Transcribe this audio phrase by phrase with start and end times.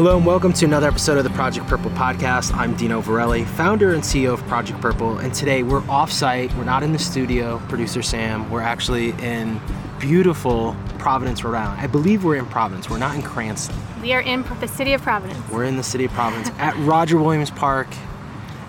[0.00, 2.54] Hello and welcome to another episode of the Project Purple podcast.
[2.54, 6.54] I'm Dino Verrelli, founder and CEO of Project Purple, and today we're off-site.
[6.54, 8.50] We're not in the studio, producer Sam.
[8.50, 9.60] We're actually in
[9.98, 11.82] beautiful Providence, Rhode Island.
[11.82, 12.88] I believe we're in Providence.
[12.88, 13.76] We're not in Cranston.
[14.00, 15.38] We are in the city of Providence.
[15.50, 17.88] We're in the city of Providence at Roger Williams Park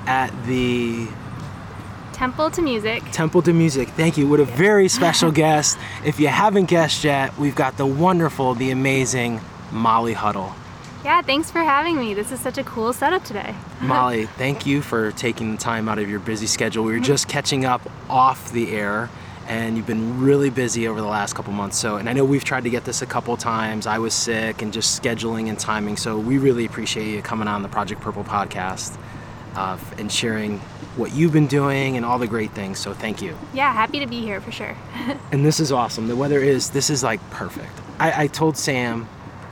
[0.07, 1.07] at the
[2.11, 3.03] Temple to Music.
[3.13, 3.87] Temple to Music.
[3.87, 4.27] Thank you.
[4.27, 5.77] With a very special guest.
[6.03, 9.39] If you haven't guessed yet, we've got the wonderful, the amazing
[9.71, 10.53] Molly Huddle.
[11.03, 12.13] Yeah, thanks for having me.
[12.13, 13.55] This is such a cool setup today.
[13.81, 16.83] Molly, thank you for taking the time out of your busy schedule.
[16.83, 19.09] We were just catching up off the air
[19.47, 21.77] and you've been really busy over the last couple months.
[21.77, 23.87] So, and I know we've tried to get this a couple times.
[23.87, 25.97] I was sick and just scheduling and timing.
[25.97, 28.97] So, we really appreciate you coming on the Project Purple podcast
[29.55, 30.59] uh, and sharing
[30.95, 32.77] what you've been doing and all the great things.
[32.77, 33.35] So, thank you.
[33.53, 34.77] Yeah, happy to be here for sure.
[35.31, 36.07] and this is awesome.
[36.07, 37.71] The weather is, this is like perfect.
[37.99, 39.07] I, I told Sam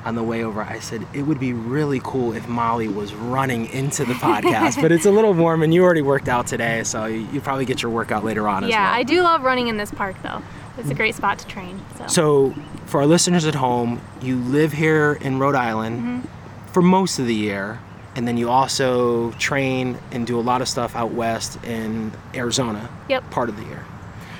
[0.09, 3.67] on the way over, I said it would be really cool if Molly was running
[3.67, 7.05] into the podcast, but it's a little warm and you already worked out today, so
[7.05, 8.99] you, probably get your workout later on as yeah, well.
[8.99, 10.41] I do love running in this park though.
[10.79, 11.79] It's a great spot to train.
[11.97, 16.71] So, So, for our listeners at home, you live here in Rhode Island Mm-hmm.
[16.73, 17.79] for most of the year,
[18.15, 22.89] and then you also train and do a lot of stuff out west in Arizona
[23.09, 23.29] Yep.
[23.29, 23.85] part of the year.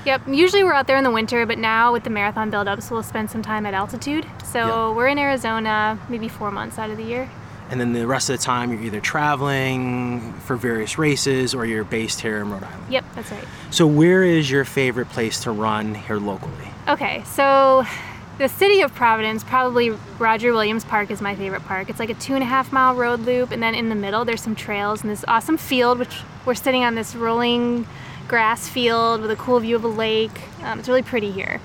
[0.06, 0.22] Yep.
[0.28, 3.30] Usually we're out there in the winter, but now with the marathon build-ups, we'll spend
[3.30, 4.26] some time at altitude.
[4.44, 4.96] So Yep.
[4.98, 7.30] we're in Arizona maybe four months out of the year.
[7.72, 11.84] And then the rest of the time, you're either traveling for various races or you're
[11.84, 12.84] based here in Rhode Island.
[12.90, 13.44] Yep, that's right.
[13.70, 16.54] So, where is your favorite place to run here locally?
[16.88, 17.86] Okay, so
[18.40, 21.92] the city of Providence, probably Roger Williams Park is my favorite park.
[21.92, 24.26] It's like a two and a half mile road loop, and then in the middle
[24.26, 27.86] there's some trails and this awesome field, which we're sitting on this rolling
[28.30, 30.40] grass field with a cool view of a lake.
[30.64, 31.60] Um, it's really pretty here.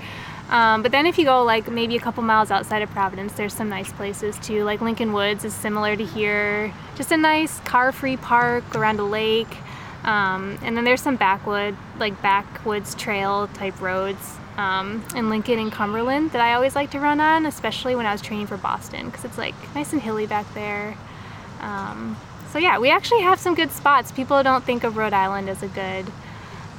[0.50, 3.54] Um, but then if you go like maybe a couple miles outside of Providence, there's
[3.54, 4.64] some nice places too.
[4.64, 6.72] Like Lincoln Woods is similar to here.
[6.96, 9.56] Just a nice car-free park around a lake.
[10.04, 15.72] Um, and then there's some backwood, like backwoods trail type roads um, in Lincoln and
[15.72, 19.06] Cumberland that I always like to run on, especially when I was training for Boston,
[19.06, 20.96] because it's like nice and hilly back there.
[21.60, 22.18] Um,
[22.50, 24.12] so yeah, we actually have some good spots.
[24.12, 26.06] People don't think of Rhode Island as a good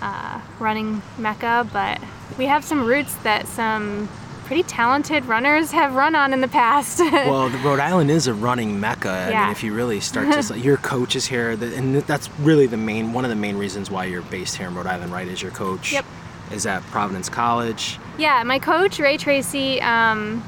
[0.01, 1.99] uh, running mecca, but
[2.37, 4.07] we have some routes that some
[4.45, 6.99] pretty talented runners have run on in the past.
[7.11, 9.09] well, the Rhode Island is a running mecca.
[9.09, 9.43] I Yeah.
[9.43, 13.11] mean, if you really start to, your coach is here, and that's really the main,
[13.13, 15.27] one of the main reasons why you're based here in Rhode Island, right?
[15.27, 16.05] Is your coach Yep.
[16.51, 17.97] is at Providence College.
[18.19, 20.43] Yeah, my coach Ray Treacy, um,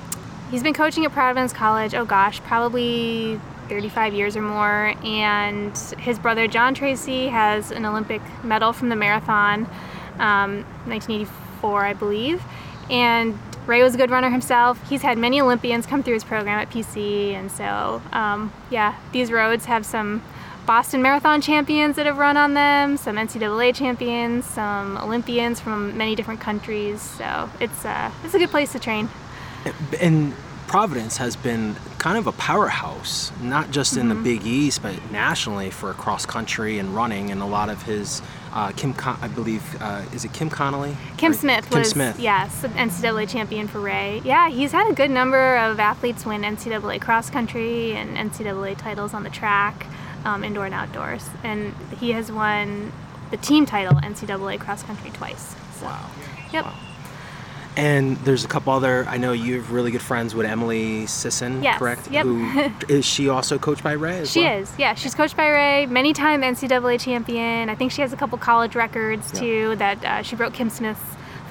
[0.51, 1.95] he's been coaching at Providence College.
[1.95, 4.93] Oh gosh, probably 35 years or more.
[5.03, 9.65] And his brother John Treacy has an Olympic medal from the marathon,
[10.19, 12.43] um, 1984, I believe.
[12.89, 14.79] And Ray was a good runner himself.
[14.89, 19.29] He's had many Olympians come through his program at PC, and so um, yeah, these
[19.29, 20.23] roads have some
[20.65, 26.15] Boston Marathon champions that have run on them, some NCAA champions, some Olympians from many
[26.15, 27.01] different countries.
[27.01, 29.09] So it's uh, it's a good place to train.
[29.99, 30.33] And
[30.67, 34.23] Providence has been kind of a powerhouse, not just in the Mm-hmm.
[34.23, 37.31] Big East, but nationally for cross country and running.
[37.31, 38.21] And a lot of his,
[38.53, 40.97] uh, Kim, Con- I believe, uh, is it Kim Connolly?
[41.15, 42.19] Kim Or- Smith Kim was Smith.
[42.19, 44.21] yes, NCAA champion for Ray.
[44.25, 49.13] Yeah, he's had a good number of athletes win NCAA cross country and NCAA titles
[49.13, 49.85] on the track,
[50.25, 52.91] um, indoor and outdoors, and he has won
[53.31, 55.55] the team title NCAA cross country twice.
[55.79, 56.09] So, Wow.
[56.51, 56.65] Yep.
[56.65, 56.73] Wow.
[57.77, 59.05] And there's a couple other.
[59.07, 62.09] I know you have really good friends with Emily Sisson, Yes, correct?
[62.11, 62.25] yep.
[62.25, 64.19] Who is she also coached by Ray?
[64.21, 64.57] As She well?
[64.59, 64.95] is, yeah.
[64.95, 67.69] She's coached by Ray, many time NCAA champion.
[67.69, 69.39] I think she has a couple college records Yeah.
[69.39, 69.75] too.
[69.75, 70.99] That uh, she broke Kim Smith's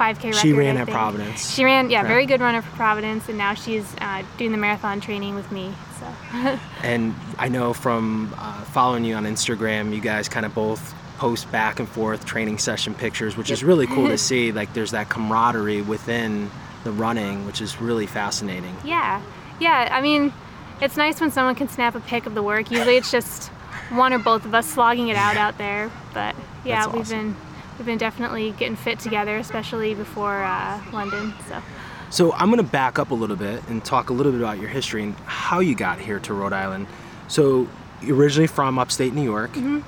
[0.01, 0.35] 5K record.
[0.35, 0.89] She ran at.
[0.89, 1.55] Providence.
[1.55, 5.01] She ran, yeah, very good runner for Providence, and now she's uh, doing the marathon
[5.01, 5.73] training with me.
[6.01, 10.93] So, And I know from uh, following you on Instagram, you guys kind of both
[11.19, 14.53] post back and forth training session pictures, which is really cool to see.
[14.53, 16.51] Like there's that camaraderie within
[16.85, 18.77] the running, which is really fascinating.
[18.85, 19.21] yeah,
[19.61, 19.89] yeah.
[19.91, 20.33] I mean,
[20.81, 22.71] it's nice when someone can snap a pic of the work.
[22.71, 23.49] Usually, it's just
[23.91, 25.91] one or both of us slogging it out out there.
[26.15, 27.37] But yeah, That's we've been
[27.79, 31.35] we've been definitely getting fit together, especially before uh, London.
[31.49, 31.63] So.
[32.09, 34.61] So I'm going to back up a little bit and talk a little bit about
[34.61, 36.87] your history and how you got here to Rhode Island.
[37.27, 37.67] So
[38.01, 39.51] you're originally from upstate New York.
[39.55, 39.81] Mm-hmm.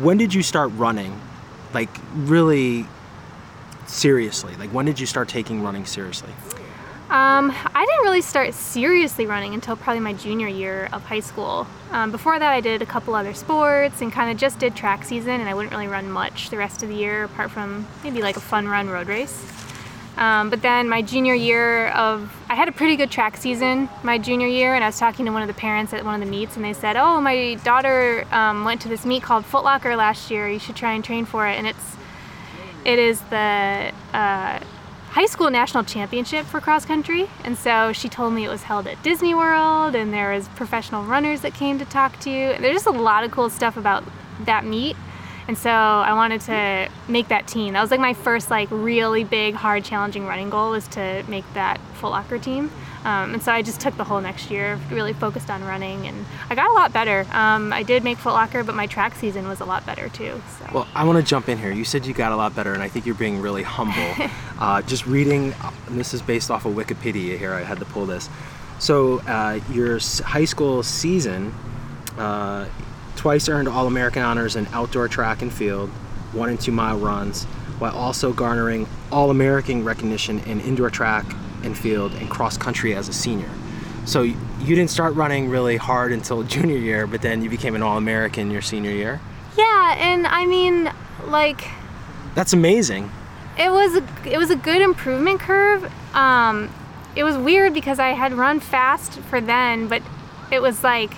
[0.00, 1.20] When did you start running?
[1.74, 2.86] Like really
[3.86, 4.54] seriously?
[4.56, 6.32] Like when did you start taking running seriously?
[7.10, 11.66] Um, I didn't really start seriously running until probably my junior year of high school.
[11.90, 15.04] Um, before that, I did a couple other sports and kind of just did track
[15.04, 18.22] season, and I wouldn't really run much the rest of the year apart from maybe
[18.22, 19.44] like a fun run road race.
[20.16, 24.18] Um, but then my junior year of, I had a pretty good track season my
[24.18, 26.30] junior year, and I was talking to one of the parents at one of the
[26.30, 30.30] meets, and they said, "Oh, my daughter um, went to this meet called Footlocker last
[30.30, 30.48] year.
[30.48, 31.96] You should try and train for it." And it's,
[32.84, 34.60] it is the uh,
[35.10, 38.86] high school national championship for cross country, and so she told me it was held
[38.86, 42.54] at Disney World, and there was professional runners that came to talk to you.
[42.58, 44.04] There's just a lot of cool stuff about
[44.44, 44.94] that meet
[45.48, 47.74] and so I wanted to make that team.
[47.74, 51.44] That was like my first like really big, hard, challenging running goal was to make
[51.54, 52.70] that Foot Locker team.
[53.04, 56.24] Um, and so I just took the whole next year, really focused on running, and
[56.48, 57.26] I got a lot better.
[57.32, 60.40] Um, I did make Foot Locker, but my track season was a lot better too.
[60.58, 60.66] So.
[60.72, 61.72] Well, I want to jump in here.
[61.72, 64.14] You said you got a lot better, and I think you're being really humble.
[64.60, 65.52] uh, just reading,
[65.88, 68.28] and this is based off of Wikipedia here, I had to pull this.
[68.78, 71.52] So, uh, your high school season,
[72.18, 72.66] uh,
[73.16, 75.90] twice earned All American honors in outdoor track and field,
[76.32, 77.44] one and two mile runs,
[77.78, 81.24] while also garnering All American recognition in indoor track
[81.62, 83.50] and field and cross country as a senior.
[84.04, 87.82] So you didn't start running really hard until junior year, but then you became an
[87.82, 89.20] All American your senior year.
[89.56, 90.90] Yeah, and I mean,
[91.26, 91.64] like.
[92.34, 93.10] That's amazing.
[93.58, 95.90] It was a, it was a good improvement curve.
[96.14, 96.72] Um,
[97.14, 100.02] it was weird because I had run fast for then, but
[100.50, 101.12] it was like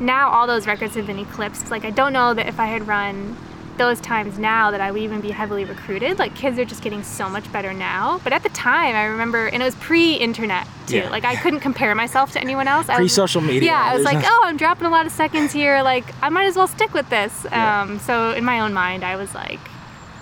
[0.00, 1.70] now all those records have been eclipsed.
[1.70, 3.36] Like I don't know that if I had run
[3.80, 6.18] those times now that I would even be heavily recruited.
[6.18, 8.20] Like kids are just getting so much better now.
[8.22, 10.98] But at the time, I remember, and it was pre-internet too.
[10.98, 11.08] Yeah.
[11.08, 12.86] Like I couldn't compare myself to anyone else.
[12.86, 13.70] Pre-social media.
[13.70, 15.82] Yeah, I was like, oh, I'm dropping a lot of seconds here.
[15.82, 17.46] Like I might as well stick with this.
[17.46, 17.82] Yeah.
[17.82, 19.60] Um, so in my own mind, I was like,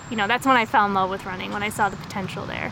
[0.09, 2.45] you know, that's when I fell in love with running when I saw the potential
[2.45, 2.71] there.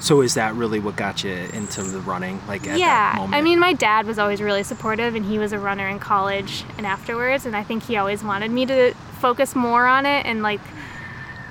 [0.00, 2.40] So is that really what got you into the running?
[2.46, 5.88] Like yeah, I mean, my dad was always really supportive, and he was a runner
[5.88, 10.04] in college and afterwards, and I think he always wanted me to focus more on
[10.04, 10.26] it.
[10.26, 10.60] And like,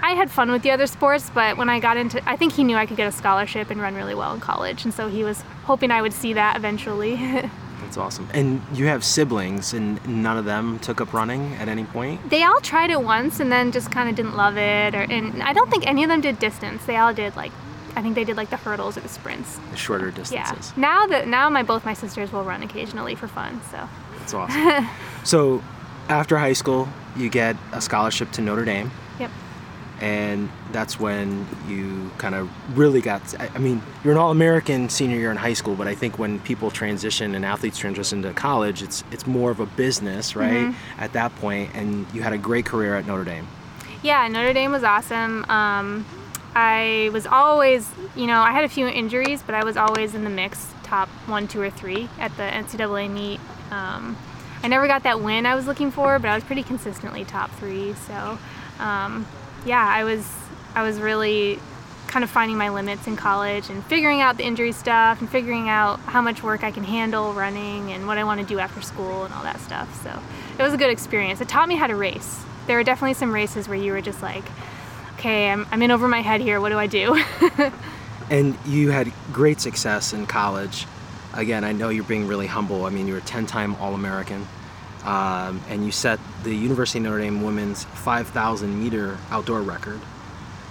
[0.02, 2.64] I had fun with the other sports, but when I got into, I think he
[2.64, 5.24] knew I could get a scholarship and run really well in college, and so he
[5.24, 7.16] was hoping I would see that eventually.
[7.94, 8.28] That's awesome.
[8.34, 12.30] And you have siblings, and none of them took up running at any point?
[12.30, 14.96] They all tried it once and then just kind of didn't love it.
[14.96, 16.86] Or, and I don't think any of them did distance.
[16.86, 17.52] They all did like
[17.96, 19.60] I think they did like the hurdles or the sprints.
[19.72, 20.74] The shorter distances.
[20.76, 20.82] Yeah.
[20.82, 23.62] Now that now my both my sisters will run occasionally for fun.
[23.72, 23.88] So.
[24.24, 24.88] That's awesome.
[25.24, 25.64] so,
[26.08, 26.88] after high school,
[27.18, 28.90] you get a scholarship to Notre Dame.
[29.20, 29.32] Yep.
[30.00, 33.22] And that's when you kind of really got.
[33.40, 36.72] I mean, you're an All-American senior year in high school, but I think when people
[36.72, 40.68] transition and athletes transition to college, it's it's more of a business, right?
[40.68, 41.02] Mm-hmm.
[41.02, 43.48] At that point, and you had a great career at Notre Dame.
[44.02, 45.46] Yeah, Notre Dame was awesome.
[45.50, 46.06] Um,
[46.56, 50.24] I was always, you know, I had a few injuries, but I was always in
[50.24, 53.40] the mix, top one, two, or three at the NCAA meet.
[53.72, 54.16] Um,
[54.62, 57.50] I never got that win I was looking for, but I was pretty consistently top
[57.52, 57.94] three.
[57.94, 58.38] So,
[58.80, 59.26] um,
[59.66, 60.32] yeah, I was,
[60.76, 61.60] I was really
[62.08, 65.68] kind of finding my limits in college and figuring out the injury stuff and figuring
[65.68, 68.82] out how much work I can handle running and what I want to do after
[68.82, 70.04] school and all that stuff.
[70.04, 70.22] So,
[70.60, 71.42] it was a good experience.
[71.42, 72.44] It taught me how to race.
[72.68, 74.46] There were definitely some races where you were just like,
[75.24, 76.60] okay, I'm, I'm in over my head here.
[76.60, 77.24] What do I do?
[78.30, 80.86] and you had great success in college.
[81.34, 82.86] Again, I know you're being really humble.
[82.86, 84.46] I mean, you were a 10 time All American.
[85.06, 90.02] Um, and you set the University of Notre Dame women's 5,000 meter outdoor record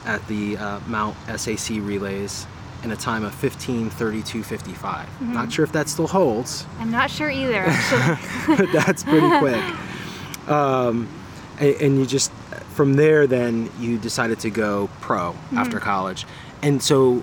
[0.04, 2.47] at the uh, Mount SAC relays
[2.82, 3.90] in a time of 15:32:55.
[3.92, 5.32] Mm-hmm.
[5.32, 6.66] Not sure if that still holds.
[6.80, 7.64] I'm not sure either.
[7.66, 9.62] Actually, but that's pretty quick.
[10.49, 11.06] Um,
[11.61, 12.32] and, and, you just
[12.73, 15.59] from there, then you decided to go pro mm-hmm.
[15.59, 16.26] after college.
[16.62, 17.23] And so,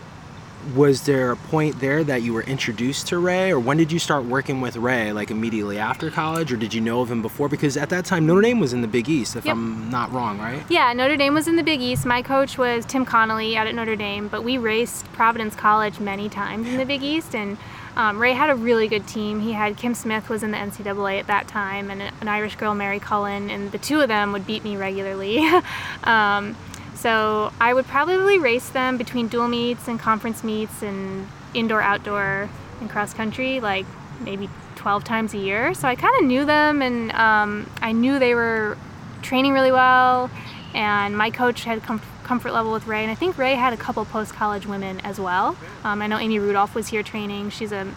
[0.76, 4.00] was there a point there that you were introduced to Ray, or when did you
[4.00, 5.14] start working with Ray?
[5.14, 7.48] Like immediately after college, or did you know of him before?
[7.48, 9.56] Because at that time, Notre Dame was in the Big East, if yep.
[9.56, 10.62] I'm not wrong, right?
[10.70, 12.06] Yeah, Notre Dame was in the Big East.
[12.06, 16.28] My coach was Tim Connolly out at Notre Dame, but we raced Providence College many
[16.30, 17.58] times in the Big East, and
[17.96, 19.40] um, Ray had a really good team.
[19.40, 22.74] He had Kim Smith was in the NCAA at that time, and an Irish girl,
[22.74, 25.40] Mary Cullen, and the two of them would beat me regularly.
[26.04, 26.56] um,
[26.96, 32.50] so I would probably race them between dual meets and conference meets and indoor, outdoor,
[32.82, 33.86] and cross country, like
[34.22, 35.74] maybe 12 times a year.
[35.74, 38.78] So I kind of knew them, and um, I knew they were
[39.22, 40.30] training really well.
[40.74, 43.78] And my coach had com- comfort level with Ray, and I think Ray had a
[43.78, 45.58] couple post college women as well.
[45.84, 47.50] Um, I know Amy Rudolph was here training.
[47.50, 47.92] She's a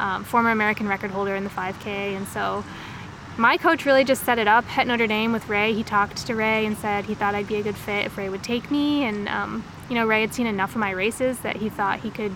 [0.00, 1.86] um, former American record holder in the 5K,
[2.16, 2.64] and so
[3.38, 5.72] my coach really just set it up at Notre Dame with Ray.
[5.72, 8.28] He talked to Ray and said he thought I'd be a good fit if Ray
[8.28, 11.58] would take me, and um, you know Ray had seen enough of my races that
[11.58, 12.34] he thought he could.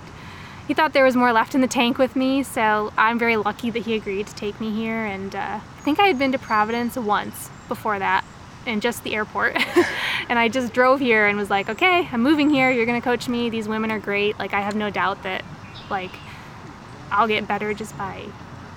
[0.68, 3.70] He thought there was more left in the tank with me, so I'm very lucky
[3.70, 5.04] that he agreed to take me here.
[5.04, 8.24] And uh, I think I had been to Providence once before that,
[8.66, 9.56] in just the airport.
[10.28, 12.70] and I just drove here and was like, okay, I'm moving here.
[12.70, 13.50] You're going to coach me.
[13.50, 14.38] These women are great.
[14.38, 15.44] Like, I have no doubt that,
[15.90, 16.12] like,
[17.10, 18.26] I'll get better just by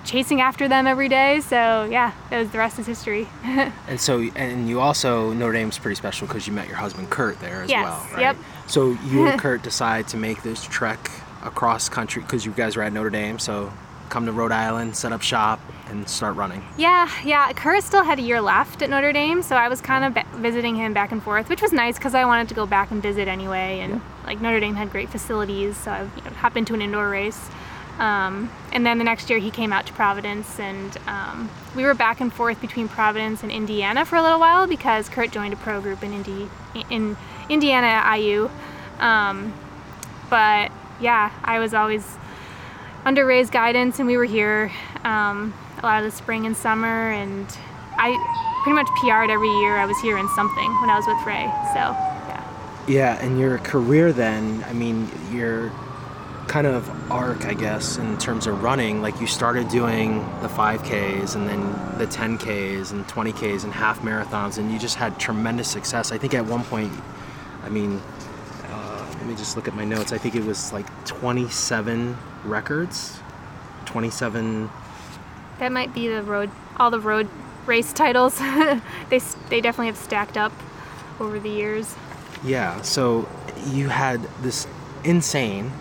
[0.04, 1.40] chasing after them every day.
[1.40, 3.28] So yeah, that was the rest is history.
[3.44, 7.38] and so, and you also Notre Dame's pretty special because you met your husband Kurt
[7.40, 8.20] there as yes, well, right?
[8.20, 8.36] Yep.
[8.66, 11.10] So you and Kurt decide to make this trek
[11.42, 13.38] across country because you guys were at Notre Dame.
[13.38, 13.72] So
[14.08, 16.62] come to Rhode Island, set up shop, and start running.
[16.76, 17.52] Yeah, yeah.
[17.52, 20.76] Kurt still had a year left at Notre Dame, so I was kind of visiting
[20.76, 23.28] him back and forth, which was nice because I wanted to go back and visit
[23.28, 23.80] anyway.
[23.80, 24.00] And yeah.
[24.26, 27.50] like Notre Dame had great facilities, so I you know, hopped into an indoor race.
[27.98, 31.94] Um, and then the next year he came out to Providence, and um, we were
[31.94, 35.56] back and forth between Providence and Indiana for a little while because Kurt joined a
[35.56, 36.48] pro group in Indy
[36.90, 37.16] in
[37.48, 38.50] Indiana at IU.
[39.00, 39.52] Um,
[40.30, 42.18] but yeah, I was always
[43.08, 44.70] under Ray's guidance, and we were here
[45.02, 47.46] um, a lot of the spring and summer, and
[47.96, 48.10] I
[48.62, 51.44] pretty much PR'd every year I was here in something when I was with Ray.
[51.72, 51.96] So
[52.28, 52.84] yeah.
[52.86, 55.72] Yeah, and your career then, I mean, you're
[56.48, 59.00] kind of arc, I guess, in terms of running.
[59.00, 61.62] Like you started doing the 5Ks and then
[61.96, 66.12] the 10Ks and 20Ks and half marathons, and you just had tremendous success.
[66.12, 66.92] I think at one point,
[67.62, 68.02] I mean,
[69.18, 70.12] let me just look at my notes.
[70.12, 73.20] I think it was like 27 records,
[73.86, 74.70] 27.
[75.58, 77.28] That might be the road, all the road
[77.66, 78.38] race titles.
[79.10, 79.20] they
[79.50, 80.52] they definitely have stacked up
[81.20, 81.94] over the years.
[82.44, 82.80] Yeah.
[82.82, 83.28] So
[83.66, 84.66] you had this
[85.04, 85.72] insane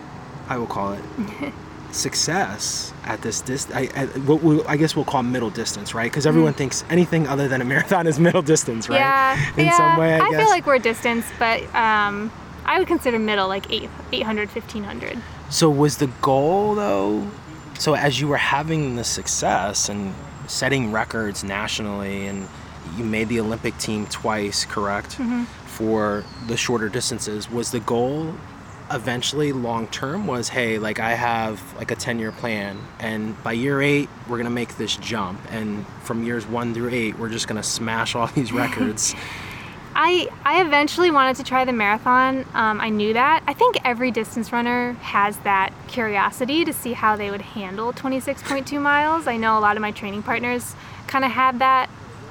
[0.50, 1.04] I will call it,
[1.92, 3.76] success at this distance.
[3.76, 6.10] I, I, we, I, guess we'll call middle distance, right?
[6.10, 6.58] Because everyone mm.
[6.58, 9.00] thinks anything other than a marathon is middle distance, right?
[9.00, 9.78] Yeah, In yeah.
[9.78, 12.32] some way, I, I feel like we're distance, but um,
[12.68, 15.18] I would consider middle like 8, 800, 1500.
[15.50, 17.28] So was the goal though?
[17.80, 20.14] So as you were having the success and
[20.48, 22.48] setting records nationally, and
[22.96, 25.18] you made the Olympic team twice, correct?
[25.18, 25.44] Mm-hmm.
[25.66, 28.34] For the shorter distances, was the goal
[28.90, 33.52] eventually long term was hey like i have like a 10 year plan and by
[33.52, 37.28] year eight we're going to make this jump and from years one through eight we're
[37.28, 39.14] just going to smash all these records
[40.00, 42.46] I, I eventually wanted to try the marathon.
[42.54, 43.44] Um, I knew that.
[43.48, 48.80] I think every distance runner has that curiosity to see how they would handle 26.2
[48.80, 49.26] miles.
[49.26, 50.76] I know a lot of my training partners
[51.08, 51.90] kind of had that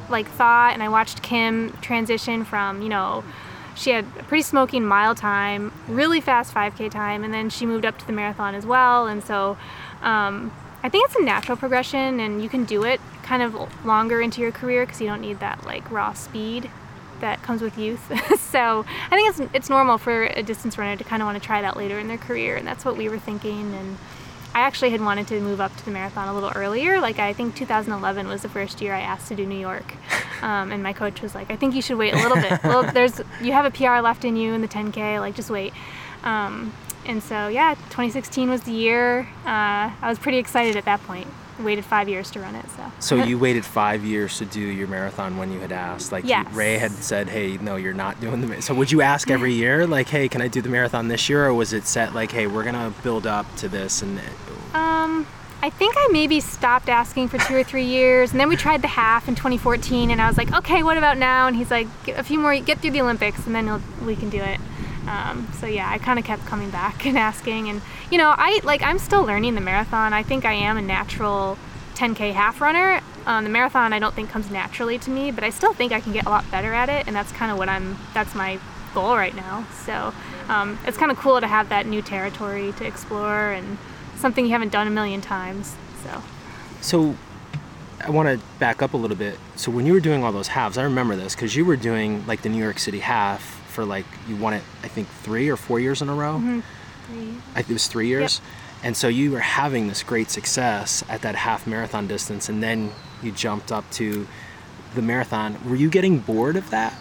[0.09, 3.25] like thought, and I watched Kim transition from, you know,
[3.75, 7.85] she had a pretty smoking mile time, really fast 5K time, and then she moved
[7.85, 9.09] up to the marathon as well.
[9.09, 9.59] And so
[10.03, 10.53] um,
[10.85, 14.41] I think it's a natural progression, and you can do it kind of longer into
[14.41, 16.71] your career because you don't need that like raw speed
[17.21, 18.01] that comes with youth.
[18.41, 21.45] so I think it's it's normal for a distance runner to kind of want to
[21.45, 23.75] try that later in their career, and that's what we were thinking.
[23.75, 23.97] And
[24.55, 27.01] I actually had wanted to move up to the marathon a little earlier.
[27.01, 29.95] Like I think 2011 was the first year I asked to do New York,
[30.43, 32.63] um, and my coach was like, "I think you should wait a little bit.
[32.65, 35.21] well, there's you have a PR left in you in the 10K.
[35.21, 35.73] Like just wait."
[36.25, 36.73] Um,
[37.05, 39.29] and so yeah, 2016 was the year.
[39.45, 42.65] Uh, I was pretty excited at that point waited five years to run it.
[42.71, 42.93] So.
[43.01, 46.13] So you waited five years to do your marathon when you had asked.
[46.13, 46.51] Like yes.
[46.53, 49.87] Ray had said, "Hey, no, you're not doing the." So would you ask every year,
[49.87, 52.47] like, "Hey, can I do the marathon this year?" Or was it set like, "Hey,
[52.47, 54.03] we're gonna build up to this"?
[54.03, 54.19] And
[54.75, 55.27] um,
[55.63, 58.83] I think I maybe stopped asking for two or three years, and then we tried
[58.83, 61.89] the half in 2014, and I was like, "Okay, what about now?" And he's like,
[62.09, 64.61] "A few more, get through the Olympics, and then we can do it."
[65.07, 68.61] Um, so yeah, I kind of kept coming back and asking, and you know, I
[68.65, 70.13] like I'm still learning the marathon.
[70.13, 71.59] I think I am a natural
[71.95, 73.01] 10k half runner.
[73.27, 76.01] Um, the marathon I don't think comes naturally to me, but I still think I
[76.01, 77.97] can get a lot better at it, and that's kind of what I'm.
[78.15, 78.59] That's my
[78.95, 79.67] goal right now.
[79.85, 80.15] So
[80.49, 83.79] um, it's kind of cool to have that new territory to explore and
[84.17, 85.77] something you haven't done a million times.
[86.03, 86.23] So.
[86.81, 87.17] So
[88.01, 89.39] I want to back up a little bit.
[89.57, 92.27] So when you were doing all those halves, I remember this because you were doing
[92.27, 95.57] like the New York City half for like you won it I think three or
[95.57, 96.39] four years in a row.
[96.39, 96.61] Mm-hmm.
[97.09, 97.35] Three.
[97.55, 98.41] I, it was three years.
[98.41, 98.85] Yep.
[98.85, 102.91] And so you were having this great success at that half marathon distance, and then
[103.23, 104.27] you jumped up to
[104.95, 105.57] the marathon.
[105.69, 106.95] Were you getting bored of that?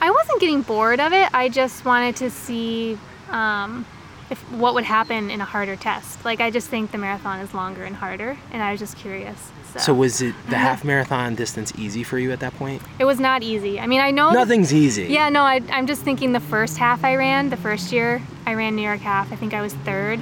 [0.00, 1.32] I wasn't getting bored of it.
[1.32, 2.98] I just wanted to see
[3.30, 3.86] um,
[4.32, 6.24] if what would happen in a harder test.
[6.24, 9.52] Like I just think the marathon is longer and harder, and I was just curious.
[9.74, 12.82] So, so was it the half marathon distance easy for you at that point?
[12.98, 13.78] It was not easy.
[13.78, 15.04] I mean, I know nothing's easy.
[15.04, 15.42] Yeah, no.
[15.42, 18.82] I, I'm just thinking the first half I ran, the first year I ran New
[18.82, 19.30] York half.
[19.32, 20.18] I think I was third.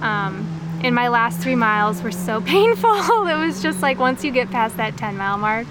[0.00, 0.46] Um,
[0.82, 3.26] and my last three miles were so painful.
[3.26, 5.66] it was just like once you get past that 10 mile mark,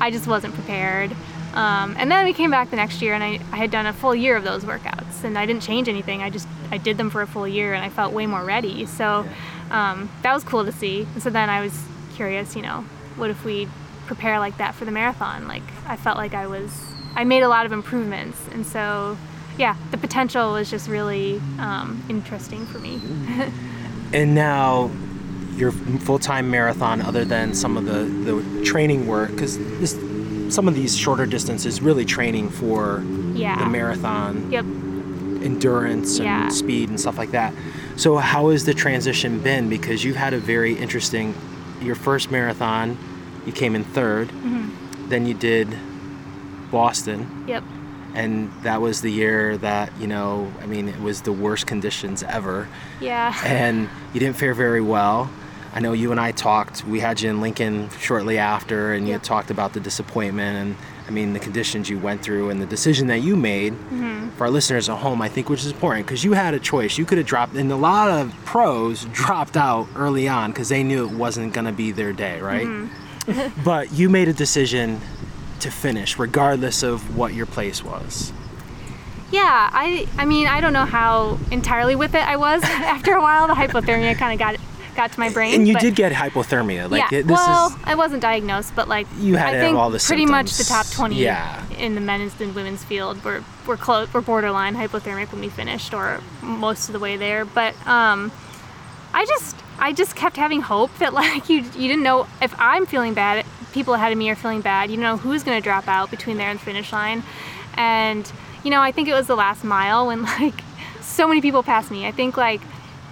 [0.00, 1.14] I just wasn't prepared.
[1.54, 3.92] Um, and then we came back the next year and I, I had done a
[3.92, 6.22] full year of those workouts and I didn't change anything.
[6.22, 8.86] I just I did them for a full year and I felt way more ready.
[8.86, 9.26] So
[9.70, 11.08] um, that was cool to see.
[11.14, 12.84] And so then I was curious, you know,
[13.16, 13.68] what if we
[14.10, 15.46] prepare like that for the marathon.
[15.46, 16.68] Like I felt like I was,
[17.14, 19.16] I made a lot of improvements, and so
[19.56, 23.00] yeah, the potential was just really um, interesting for me.
[24.12, 24.90] And now
[25.54, 29.56] your full-time marathon, other than some of the, the training work, because
[30.50, 33.02] some of these shorter distances really training for
[33.34, 33.58] yeah.
[33.58, 34.64] the marathon Yep.
[35.44, 36.48] endurance and Yeah.
[36.48, 37.54] speed and stuff like that.
[37.96, 39.68] So how has the transition been?
[39.68, 41.34] Because you've had a very interesting,
[41.80, 42.96] your first marathon,
[43.46, 44.68] you came in 3rd Mm-hmm.
[45.08, 45.68] Then you did
[46.70, 47.64] Boston, Yep.
[48.14, 52.22] and that was the year that you know, I mean, it was the worst conditions
[52.22, 52.68] ever,
[53.00, 53.34] Yeah.
[53.44, 55.30] and you didn't fare very well.
[55.72, 56.84] I know you and I talked.
[56.84, 61.12] We had you in Lincoln shortly after, and you talked about the disappointment and I
[61.12, 63.72] mean the conditions you went through and the decision that you made.
[63.72, 64.30] Mm-hmm.
[64.30, 66.98] For our listeners at home, I think which is important because you had a choice.
[66.98, 70.82] You could have dropped, and a lot of pros dropped out early on because they
[70.82, 72.66] knew it wasn't going to be their day, right?
[72.66, 73.62] Mm-hmm.
[73.64, 75.00] but you made a decision
[75.60, 78.32] to finish regardless of what your place was.
[79.30, 83.20] Yeah, I I mean I don't know how entirely with it I was after a
[83.20, 83.46] while.
[83.46, 84.56] The hypothermia kind of got
[84.94, 85.54] got to my brain.
[85.54, 86.90] And you did get hypothermia.
[86.90, 87.18] Like yeah.
[87.18, 90.26] it, well, is I wasn't diagnosed, but like You had I think all the pretty
[90.26, 91.64] much the top twenty Yeah.
[91.76, 95.94] in the men's and women's field were were close were borderline hypothermic when we finished,
[95.94, 97.44] or most of the way there.
[97.44, 98.32] But um,
[99.12, 102.86] I just I just kept having hope that like you you didn't know if I'm
[102.86, 104.90] feeling bad, people ahead of me are feeling bad.
[104.90, 107.22] You don't know who's gonna drop out between there and the finish line,
[107.74, 108.30] and
[108.64, 110.62] you know I think it was the last mile when like
[111.00, 112.06] so many people passed me.
[112.06, 112.60] I think like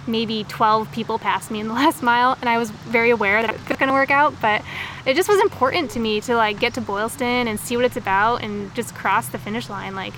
[0.09, 3.49] maybe 12 people passed me in the last mile and i was very aware that
[3.53, 4.61] it was going to work out but
[5.05, 7.97] it just was important to me to like get to boylston and see what it's
[7.97, 9.95] about and just cross the finish line.
[9.95, 10.13] Like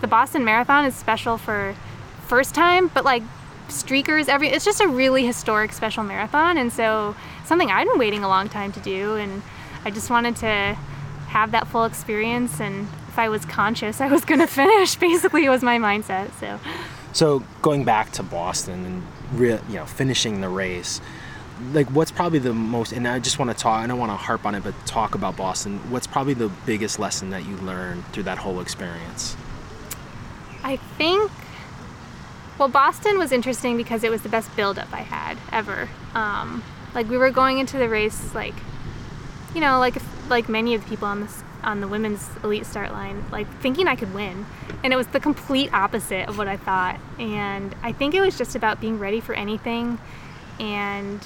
[0.00, 1.74] the boston marathon is special for
[2.26, 3.22] first time but like
[3.68, 8.22] streakers every it's just a really historic special marathon and so something i've been waiting
[8.22, 9.42] a long time to do and
[9.84, 10.76] i just wanted to
[11.28, 15.44] have that full experience and if i was conscious i was going to finish basically
[15.44, 16.60] it was my mindset so.
[17.16, 21.00] So going back to Boston and real, you know, finishing the race,
[21.72, 24.16] like what's probably the most, and I just want to talk, I don't want to
[24.16, 25.78] harp on it, but talk about Boston.
[25.90, 29.36] What's probably the biggest lesson that you learned through that whole experience?
[30.62, 31.30] I think.
[32.58, 35.88] Well, Boston was interesting because it was the best buildup I had ever.
[36.14, 36.62] Um,
[36.94, 38.54] like we were going into the race, like,
[39.54, 39.96] you know, like
[40.28, 43.88] like many of the people on this on the women's elite start line, like thinking
[43.88, 44.46] I could win,
[44.82, 46.98] and it was the complete opposite of what I thought.
[47.18, 49.98] And I think it was just about being ready for anything,
[50.58, 51.20] and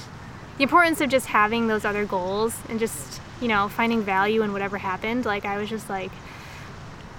[0.57, 4.51] the importance of just having those other goals and just you know finding value in
[4.51, 5.25] whatever happened.
[5.25, 6.11] Like I was just like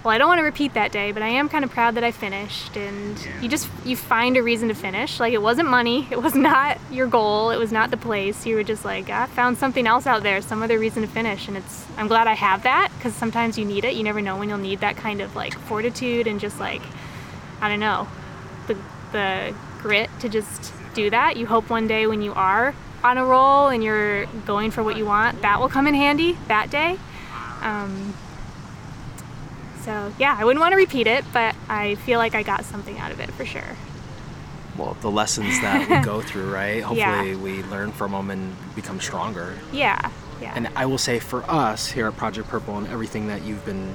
[0.03, 2.05] well i don't want to repeat that day but i am kind of proud that
[2.05, 5.19] i finished and you just you find a reason to finish.
[5.19, 8.47] Like it wasn't money it was not your goal it was not the place.
[8.47, 11.49] You were just like i found something else out there some other reason to finish
[11.49, 13.95] and it's i'm glad i have that because sometimes you need it.
[13.95, 16.83] You never know when you'll need that kind of like fortitude and just like
[17.61, 18.09] i don't know
[18.67, 18.77] the,
[19.13, 21.37] the grit to just do that.
[21.37, 24.97] You hope one day when you are on a roll and you're going for what
[24.97, 26.99] you want that will come in handy that day.
[27.63, 28.15] Um,
[29.85, 32.99] so yeah, I wouldn't want to repeat it, but I feel like I got something
[32.99, 33.77] out of it for sure.
[34.77, 36.83] Well, the lessons that we go through, right?
[36.83, 37.37] Hopefully Yeah.
[37.37, 39.59] we learn from them and become stronger.
[39.73, 40.53] Yeah, yeah.
[40.57, 43.95] And I will say for us here at Project Purple and everything that you've been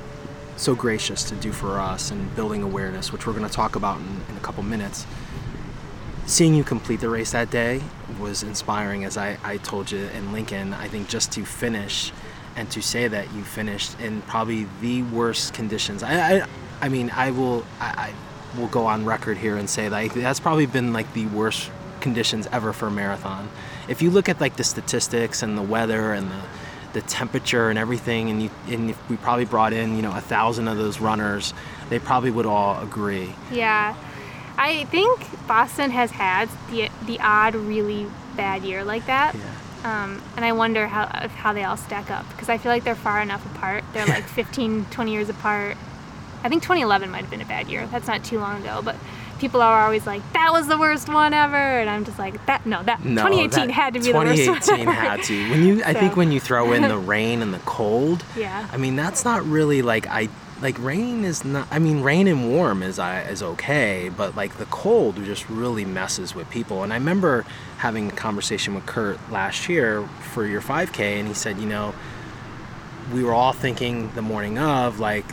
[0.56, 4.00] so gracious to do for us and building awareness, which we're going to talk about
[4.00, 5.06] in, in a couple minutes,
[6.26, 7.82] seeing you complete the race that day
[8.19, 9.04] was inspiring.
[9.04, 12.12] As I, I told you in Lincoln, I think just to finish
[12.58, 16.04] and to say that you finished in probably the worst conditions.
[16.04, 16.48] I, I,
[16.82, 18.13] I mean, I will, I,
[18.56, 21.72] I will go on record here and say like that's probably been like the worst
[22.02, 23.50] conditions ever for a marathon.
[23.88, 26.41] If you look at like the statistics and the weather and the
[26.93, 30.22] the temperature and everything, and you and if we probably brought in you know a
[30.22, 31.54] thousand of those runners,
[31.89, 33.34] they probably would all agree.
[33.52, 33.96] yeah.
[34.60, 39.36] I think Boston has had the the odd really bad year like that.
[39.88, 42.95] Um, and I wonder how how they all stack up because I feel like they're
[42.95, 43.84] far enough apart.
[43.93, 45.78] They're like 15, 20 years apart.
[46.43, 47.88] I think 2011 might have been a bad year.
[47.88, 48.95] That's not too long ago, but
[49.39, 52.65] people are always like, "That was the worst one ever," and I'm just like, "That
[52.65, 55.50] no, that No, 2018 that- had to be the worst one." 2018 had to.
[55.52, 58.67] When you, I think when you throw in the rain and the cold, Yeah.
[58.71, 60.30] I mean that's not really like I
[60.62, 61.67] like rain is not.
[61.72, 65.86] I mean rain and warm is I is okay, but like the cold just really
[65.86, 66.84] messes with people.
[66.84, 67.46] And I remember
[67.78, 70.02] having a conversation with Kurt last year
[70.34, 71.93] for your 5K, and he said, you know,
[73.13, 75.26] we were all thinking the morning of like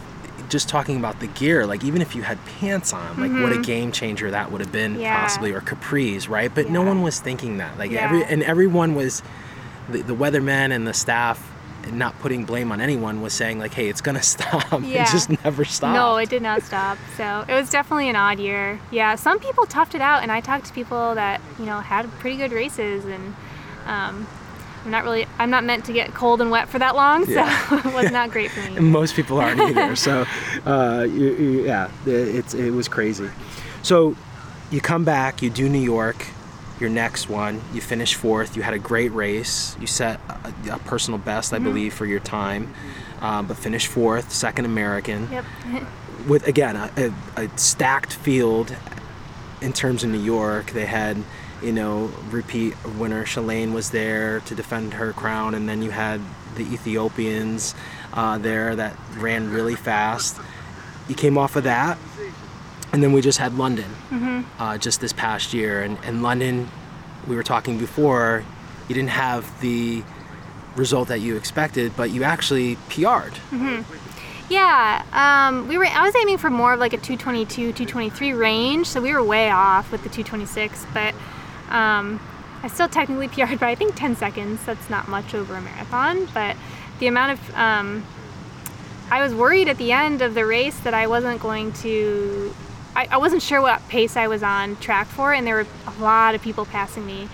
[0.51, 3.63] just talking about the gear like even if you had pants on like what a
[3.63, 5.01] game changer that would have been Mm-hmm.
[5.01, 5.21] Yeah.
[5.23, 8.05] possibly or capris right but no one was thinking that like Yeah.
[8.05, 9.23] every and everyone was
[9.89, 11.51] the, the weathermen and the staff
[11.93, 15.03] not putting blame on anyone, was saying like, "Hey, it's gonna stop." Yeah.
[15.03, 15.95] it just never stopped.
[15.95, 16.99] No, it did not stop.
[17.17, 18.81] So it was definitely an odd year.
[18.91, 22.11] Yeah, some people toughed it out, and I talked to people that you know had
[22.21, 23.35] pretty good races, and
[23.87, 24.27] um,
[24.85, 27.69] I'm not really, I'm not meant to get cold and wet for that long, Yeah.
[27.69, 28.81] so it was not great for me.
[28.81, 29.97] most people aren't either.
[29.97, 30.27] so,
[30.67, 33.31] uh, you, you, yeah, it's it was crazy.
[33.83, 34.15] So,
[34.71, 36.27] you come back, you do New York,
[36.81, 38.57] your next one, you finished fourth.
[38.57, 39.77] You had a great race.
[39.81, 42.75] You set a, a personal best, I believe, for your time,
[43.21, 45.31] um, but finished fourth, second American.
[45.31, 45.45] Yep.
[46.29, 46.91] With again a,
[47.37, 48.75] a, a stacked field
[49.61, 50.71] in terms of New York.
[50.71, 51.23] They had.
[51.63, 56.21] You know, repeat winner Shalane was there to defend her crown, and then you had
[56.57, 57.75] the Ethiopians
[58.13, 60.39] uh, there that ran really fast.
[61.09, 61.97] You came off of that,
[62.95, 63.91] and then we just had London
[64.61, 65.83] uh, just this past year.
[65.83, 66.69] And, and London,
[67.27, 68.45] we were talking before,
[68.89, 70.05] you didn't have the
[70.77, 73.35] result that you expected, but you actually PR'd.
[74.49, 75.87] Yeah, um, we were.
[75.87, 79.51] I was aiming for more of like a 222, 223 range, so we were way
[79.51, 80.87] off with the 226.
[80.95, 81.15] But
[81.71, 82.21] um,
[82.63, 84.65] I still technically PR'd by I think 10 seconds.
[84.67, 86.57] That's not much over a marathon, but
[87.01, 88.07] the amount of um,
[89.11, 92.55] I was worried at the end of the race that I wasn't going to.
[92.97, 96.03] I, I wasn't sure what pace I was on track for, and there were a
[96.03, 97.29] lot of people passing me,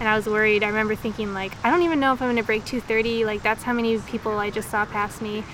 [0.00, 0.62] and I was worried.
[0.62, 3.24] I remember thinking like, I don't even know if I'm going to break 230.
[3.24, 5.44] Like that's how many people I just saw pass me,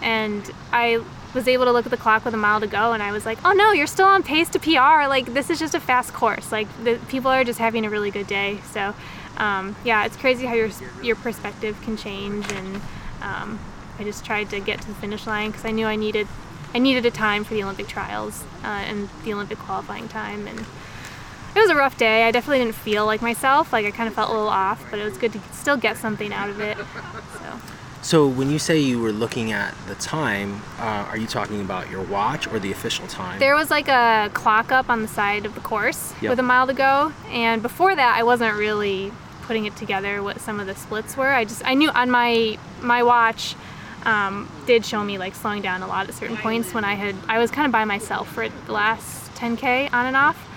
[0.00, 1.02] and I
[1.34, 3.24] was able to look at the clock with a mile to go, and I was
[3.26, 5.08] like, oh no, you're still on pace to PR.
[5.08, 6.52] Like this is just a fast course.
[6.52, 8.58] Like the people are just having a really good day.
[8.72, 8.94] So.
[9.34, 10.68] Um, yeah, it's crazy how your
[11.02, 12.76] your perspective can change, and
[13.22, 13.58] um,
[13.98, 16.28] I just tried to get to the finish line because I knew I needed
[16.74, 20.58] I needed a time for the Olympic trials uh, and the Olympic qualifying time, and
[20.58, 22.24] it was a rough day.
[22.24, 23.72] I definitely didn't feel like myself.
[23.72, 25.96] Like I kind of felt a little off, but it was good to still get
[25.98, 26.78] something out of it.
[26.78, 27.60] So
[28.02, 31.90] So when you say you were looking at the time, uh, are you talking about
[31.90, 33.38] your watch or the official time?
[33.38, 36.30] there was like a clock up on the side of the course Yep.
[36.30, 40.40] with a mile to go, and before that, I wasn't really putting it together what
[40.40, 41.28] some of the splits were.
[41.28, 43.56] I just I knew on my my watch.
[44.04, 47.14] Um, did show me like slowing down a lot at certain points when I had
[47.28, 50.48] I was kind of by myself for the last 10k on and off,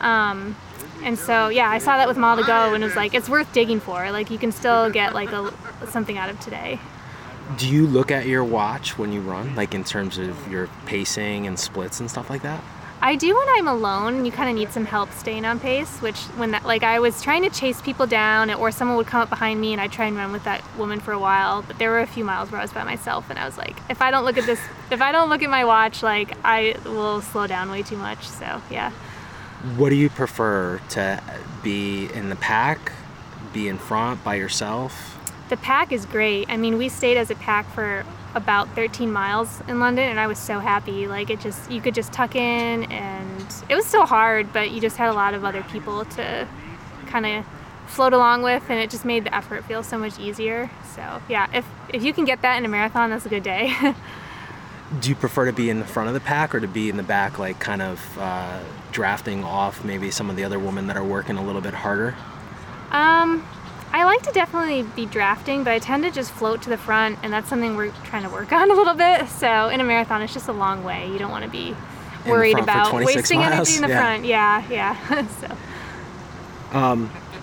[0.00, 0.56] um,
[1.02, 3.28] and so yeah I saw that with Mile to Go and it was like it's
[3.28, 5.52] worth digging for like you can still get like a,
[5.86, 6.78] something out of today.
[7.58, 11.46] Do you look at your watch when you run, like in terms of your pacing
[11.46, 12.64] and splits and stuff like that?
[13.04, 14.24] I do when I'm alone.
[14.24, 15.98] You kind of need some help staying on pace.
[15.98, 19.20] Which when that like I was trying to chase people down, or someone would come
[19.20, 21.60] up behind me, and I'd try and run with that woman for a while.
[21.60, 23.76] But there were a few miles where I was by myself, and I was like,
[23.90, 24.58] if I don't look at this,
[24.90, 28.26] if I don't look at my watch, like I will slow down way too much.
[28.26, 28.90] So yeah.
[29.76, 31.22] What do you prefer to
[31.62, 32.90] be in the pack,
[33.52, 35.18] be in front by yourself?
[35.50, 36.48] The pack is great.
[36.48, 40.26] I mean, we stayed as a pack for about 13 miles in London, and I
[40.26, 41.06] was so happy.
[41.06, 44.80] Like it just, you could just tuck in, and it was still hard, but you
[44.80, 46.48] just had a lot of other people to
[47.06, 47.44] kind of
[47.86, 50.70] float along with, and it just made the effort feel so much easier.
[50.94, 53.72] So yeah, if if you can get that in a marathon, that's a good day.
[55.00, 56.96] Do you prefer to be in the front of the pack or to be in
[56.96, 58.60] the back, like kind of uh,
[58.92, 62.14] drafting off maybe some of the other women that are working a little bit harder?
[62.90, 63.44] Um,
[63.94, 67.20] I like to definitely be drafting, but I tend to just float to the front,
[67.22, 69.28] and that's something we're trying to work on a little bit.
[69.28, 71.08] So in a marathon, it's just a long way.
[71.12, 71.76] You don't want to be
[72.26, 73.52] worried about wasting miles?
[73.52, 74.00] energy in the Yeah.
[74.00, 74.24] front.
[74.24, 75.26] Yeah, yeah.
[75.40, 75.56] so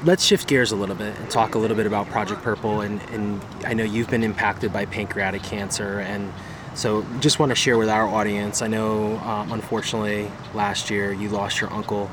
[0.04, 2.82] Let's shift gears a little bit and talk a little bit about Project Purple.
[2.82, 6.34] And, and I know you've been impacted by pancreatic cancer, and
[6.74, 8.62] so just want to share with our audience.
[8.62, 12.10] I know, um, unfortunately, last year you lost your uncle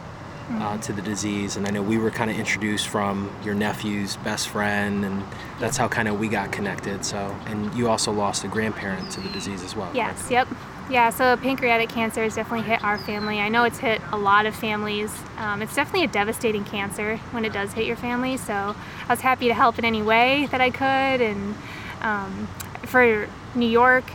[0.50, 4.16] uh, to the disease, and I know we were kind of introduced from your nephew's
[4.16, 5.22] best friend, and
[5.60, 7.04] that's how kind of we got connected.
[7.04, 9.90] So, and you also lost a grandparent to the disease as well.
[9.94, 10.48] yes, yep.
[10.90, 13.40] Yeah, so pancreatic cancer has definitely hit our family.
[13.40, 15.14] I know it's hit a lot of families.
[15.36, 18.38] Um, it's definitely a devastating cancer when it does hit your family.
[18.38, 21.20] So I was happy to help in any way that I could.
[21.20, 21.54] And
[22.00, 22.48] um,
[22.86, 24.10] for New York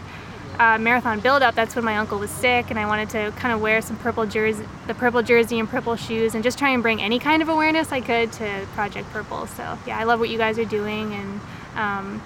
[0.60, 3.62] uh, marathon build-up, that's when my uncle was sick, and I wanted to kind of
[3.62, 7.02] wear some purple jersey, the purple jersey and purple shoes, and just try and bring
[7.02, 9.48] any kind of awareness I could to Project Purple.
[9.48, 11.42] So yeah, I love what you guys are doing, and
[11.76, 12.22] um,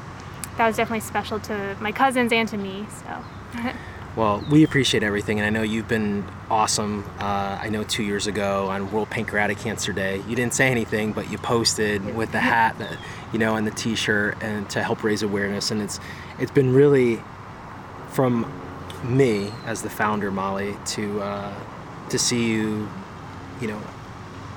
[0.58, 2.86] that was definitely special to my cousins and to me.
[3.04, 3.24] So.
[4.18, 7.06] Well, we appreciate everything, and I know you've been awesome.
[7.20, 11.14] Uh, I know two years ago on World Pancreatic Cancer Day, you didn't say anything,
[11.14, 12.76] but you posted with the hat,
[13.32, 15.70] you know, and the T-shirt, and to help raise awareness.
[15.70, 16.00] And it's
[16.40, 17.22] it's been really,
[18.18, 18.52] from
[19.04, 21.54] me as the founder, Molly, to uh,
[22.10, 22.90] to see you,
[23.62, 23.80] you know,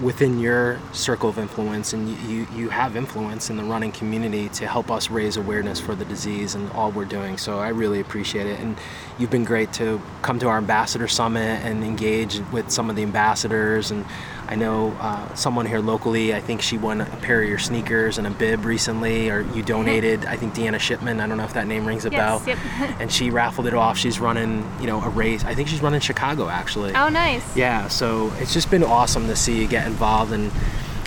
[0.01, 4.67] within your circle of influence and you, you have influence in the running community to
[4.67, 7.37] help us raise awareness for the disease and all we're doing.
[7.37, 8.59] So i really appreciate it.
[8.61, 8.79] And
[9.19, 13.03] you've been great to come to our ambassador summit and engage with some of the
[13.03, 14.07] ambassadors and
[14.51, 18.19] I know uh, someone here locally, I think she won a pair of your sneakers
[18.19, 21.55] and a bib recently, or you donated, I think Deanna Shipman, I don't know if
[21.55, 22.49] that name rings a Yes, bell.
[22.49, 22.59] yep.
[23.01, 23.97] and she raffled it off.
[23.97, 25.45] She's running, you know, a race.
[25.45, 26.93] I think she's running Chicago actually.
[26.95, 27.57] Oh, nice.
[27.57, 30.33] Yeah, so it's just been awesome to see you get involved.
[30.33, 30.51] And,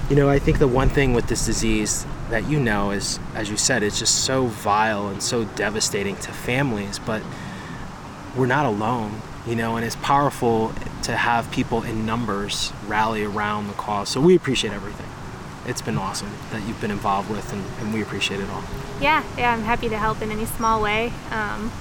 [0.09, 3.49] you know, I think the one thing with this disease that you know is, as
[3.49, 7.21] you said, it's just so vile and so devastating to families, but
[8.37, 13.67] we're not alone, you know, and it's powerful to have people in numbers rally around
[13.67, 14.09] the cause.
[14.09, 15.07] So we appreciate everything.
[15.65, 18.63] It's been awesome that you've been involved with, and, and we appreciate it all.
[19.01, 21.11] Yeah, yeah, I'm happy to help in any small way.
[21.31, 21.71] Um,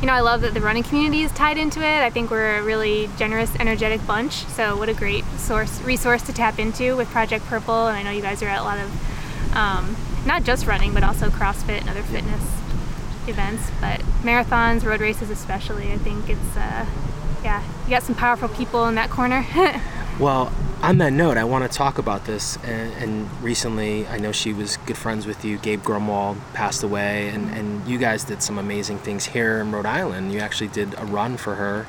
[0.00, 2.00] you know, I love that the running community is tied into it.
[2.00, 4.46] I think we're a really generous, energetic bunch.
[4.46, 7.86] So, what a great source resource to tap into with Project Purple.
[7.86, 11.02] And I know you guys are at a lot of um, not just running, but
[11.02, 12.42] also CrossFit and other fitness
[13.26, 13.70] events.
[13.80, 16.86] But marathons, road races, especially, I think it's uh,
[17.42, 19.44] yeah, you got some powerful people in that corner.
[20.18, 22.58] Well, on that note, I want to talk about this.
[22.62, 25.56] And, and recently, I know she was good friends with you.
[25.56, 29.86] Gabe Grunewald passed away, and, and you guys did some amazing things here in Rhode
[29.86, 30.30] Island.
[30.34, 31.86] You actually did a run for her.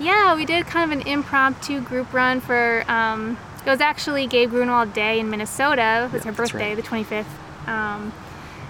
[0.00, 2.82] Yeah, we did kind of an impromptu group run for.
[2.90, 6.06] Um, it was actually Gabe Grunewald Day in Minnesota.
[6.06, 6.76] It was Yeah, her birthday, right.
[6.76, 7.68] the 25th.
[7.68, 8.12] Um,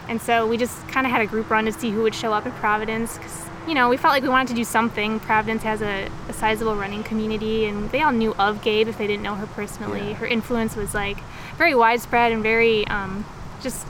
[0.08, 2.32] and so we just kind of had a group run to see who would show
[2.32, 5.20] up at Providence because, you know, we felt like we wanted to do something.
[5.20, 9.06] Providence has a, a sizable running community and they all knew of Gabe if they
[9.06, 10.10] didn't know her personally.
[10.10, 10.14] Yeah.
[10.14, 11.18] Her influence was like
[11.56, 13.24] very widespread and very um,
[13.62, 13.86] just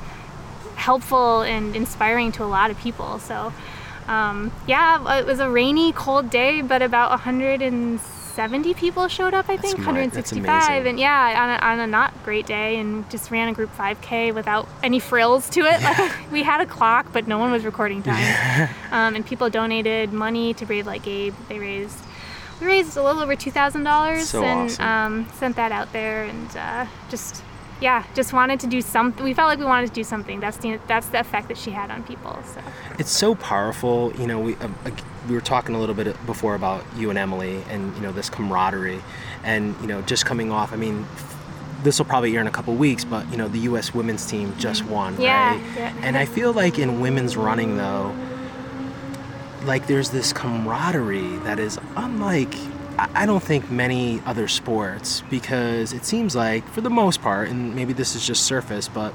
[0.77, 3.19] helpful and inspiring to a lot of people.
[3.19, 3.53] So,
[4.09, 7.13] um, yeah, it was a rainy, cold day, but about
[8.41, 10.87] 170 people showed up, I think, That's mi- that's 165.
[10.87, 14.35] And yeah, on a, on a not great day, and just ran a group 5K
[14.35, 15.83] without any frills to it.
[15.83, 18.69] Like, we had a clock, but no one was recording time.
[18.91, 21.35] um, and people donated money to Brave Like Gabe.
[21.49, 21.99] They raised.
[22.61, 24.85] We raised a little over two thousand dollars So and awesome.
[24.85, 27.43] um, sent that out there, and uh, just
[27.81, 29.25] yeah, just wanted to do something.
[29.25, 30.41] We felt like we wanted to do something.
[30.41, 32.39] That's the that's the effect that she had on people.
[32.55, 32.61] So
[32.99, 34.13] It's so powerful.
[34.19, 34.69] You know, we uh,
[35.29, 38.29] we were talking a little bit before about you and Emily, and you know this
[38.31, 39.01] camaraderie,
[39.45, 40.73] and you know just coming off.
[40.73, 41.07] I mean,
[41.83, 43.95] this will probably air in a couple weeks, but you know the U.S.
[43.95, 45.63] women's team just won, Yeah, right?
[45.77, 45.95] yeah.
[46.03, 48.15] And I feel like in women's running though,
[49.65, 52.55] like there's this camaraderie that is unlike.
[53.15, 57.75] I don't think many other sports because it seems like, for the most part, and
[57.75, 59.15] maybe this is just surface, but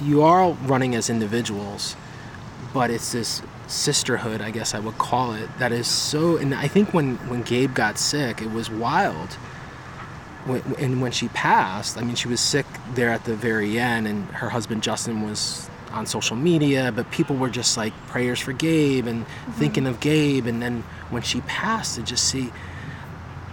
[0.00, 1.96] you are running as individuals,
[2.72, 6.36] but it's this sisterhood, I guess I would call it, that is so.
[6.36, 9.32] And I think when when Gabe got sick, it was wild.
[10.44, 14.06] When, and when she passed, I mean, she was sick there at the very end,
[14.06, 18.52] and her husband Justin was on social media, but people were just like prayers for
[18.52, 20.46] Gabe and thinking of Gabe.
[20.46, 22.52] And then when she passed, to just see,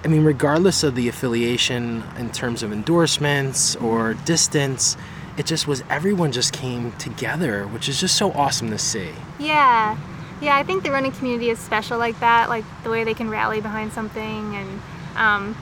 [0.03, 4.97] I mean, regardless of the affiliation in terms of endorsements or distance,
[5.37, 9.11] it just was everyone just came together, which is just so awesome to see.
[9.39, 9.97] yeah,
[10.41, 13.29] yeah, I think the running community is special like that, like the way they can
[13.29, 14.81] rally behind something, and
[15.15, 15.55] um,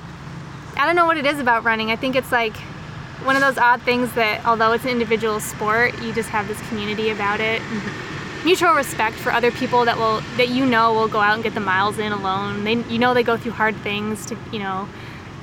[0.77, 1.91] I don't know what it is about running.
[1.91, 2.55] I think it's like
[3.23, 6.59] one of those odd things that although it's an individual sport, you just have this
[6.69, 7.61] community about it.
[7.61, 7.81] And
[8.45, 11.53] mutual respect for other people that will that you know will go out and get
[11.53, 12.63] the miles in alone.
[12.63, 14.87] They you know they go through hard things to, you know,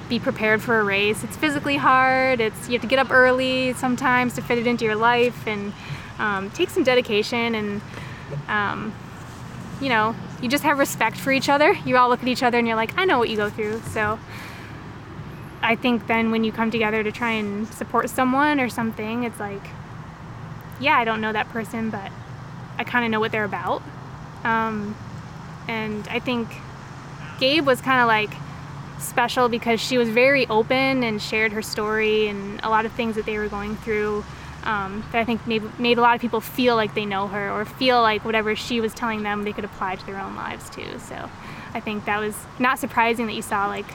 [0.08, 1.22] be prepared for a race.
[1.24, 2.40] It's physically hard.
[2.40, 5.72] It's you have to get up early sometimes to fit it into your life and
[6.18, 7.80] um, take some dedication and
[8.48, 8.94] um,
[9.80, 11.72] you know you just have respect for each other.
[11.84, 13.80] You all look at each other and you're like, I know what you go through.
[13.92, 14.18] So
[15.66, 19.40] I think then when you come together to try and support someone or something, it's
[19.40, 19.66] like,
[20.78, 22.12] yeah, I don't know that person, but
[22.78, 23.82] I kind of know what they're about.
[24.44, 24.96] Um,
[25.66, 26.48] and I think
[27.40, 28.30] Gabe was kind of like
[29.00, 33.16] special because she was very open and shared her story and a lot of things
[33.16, 34.24] that they were going through
[34.62, 37.50] um, that I think made, made a lot of people feel like they know her
[37.50, 40.70] or feel like whatever she was telling them they could apply to their own lives
[40.70, 41.00] too.
[41.00, 41.28] So
[41.74, 43.86] I think that was not surprising that you saw like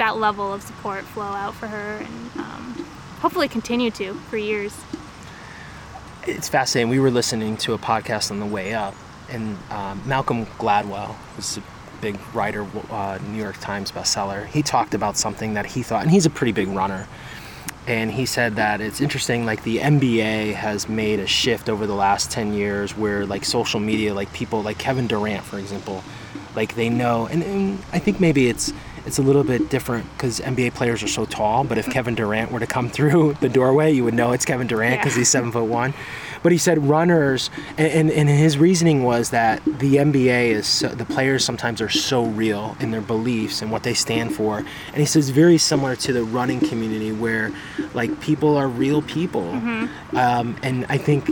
[0.00, 2.86] that level of support flow out for her and um,
[3.20, 4.74] hopefully continue to for years.
[6.26, 6.90] It's fascinating.
[6.90, 8.94] We were listening to a podcast on the way up,
[9.28, 11.62] and um, Malcolm Gladwell, was a
[12.00, 16.10] big writer, uh, New York Times bestseller, he talked about something that he thought, and
[16.10, 17.06] he's a pretty big runner.
[17.86, 21.94] And he said that it's interesting, like the NBA has made a shift over the
[21.94, 26.04] last 10 years where, like, social media, like people like Kevin Durant, for example,
[26.54, 28.72] like they know, and, and I think maybe it's
[29.10, 31.64] it's a little bit different because NBA players are so tall.
[31.64, 34.68] But if Kevin Durant were to come through the doorway, you would know it's Kevin
[34.68, 35.22] Durant because Yeah.
[35.22, 35.94] he's seven foot one.
[36.44, 40.88] But he said runners, and, and, and his reasoning was that the NBA is so,
[40.88, 44.58] the players sometimes are so real in their beliefs and what they stand for.
[44.58, 47.52] And he says very similar to the running community where
[47.94, 49.50] like people are real people.
[50.14, 51.28] Um, and I think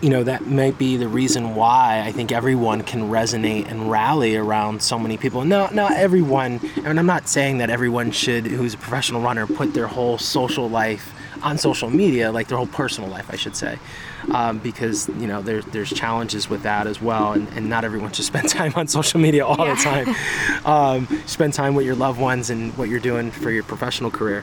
[0.00, 4.36] you know that might be the reason why I think everyone can resonate and rally
[4.36, 5.44] around so many people.
[5.44, 9.74] No, not everyone, and I'm not saying that everyone should, who's a professional runner, put
[9.74, 11.13] their whole social life
[11.44, 13.78] on social media, like their whole personal life, I should say,
[14.32, 18.10] um, because you know there's there's challenges with that as well, and, and not everyone
[18.12, 19.74] should spend time on social media all Yeah.
[19.74, 20.16] the time.
[20.66, 24.42] Um, spend time with your loved ones and what you're doing for your professional career.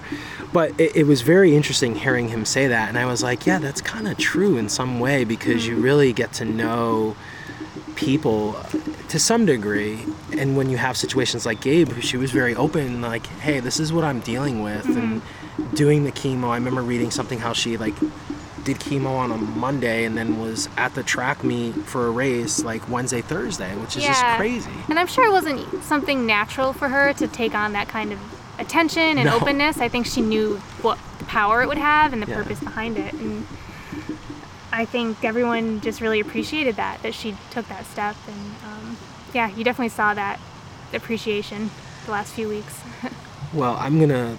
[0.53, 3.57] But it, it was very interesting hearing him say that, and I was like, yeah,
[3.59, 7.15] that's kind of true in some way because you really get to know
[7.95, 8.55] people
[9.09, 9.99] to some degree
[10.37, 13.91] and when you have situations like gabe she was very open like hey this is
[13.93, 15.21] what i'm dealing with and
[15.73, 17.95] doing the chemo i remember reading something how she like
[18.63, 22.63] did chemo on a monday and then was at the track meet for a race
[22.63, 26.89] like wednesday thursday which is just crazy And I'm sure it wasn't something natural for
[26.89, 28.19] her to take on that kind of
[28.59, 29.37] attention and No.
[29.37, 29.79] openness.
[29.79, 30.97] I think she knew what
[31.27, 32.35] power it would have and the Yeah.
[32.35, 33.13] purpose behind it.
[33.13, 33.47] And
[34.73, 38.15] I think everyone just really appreciated that, that she took that step.
[38.27, 38.97] And um,
[39.33, 40.39] yeah, you definitely saw that
[40.93, 41.71] appreciation
[42.05, 42.81] the last few weeks.
[43.53, 44.37] well i'm gonna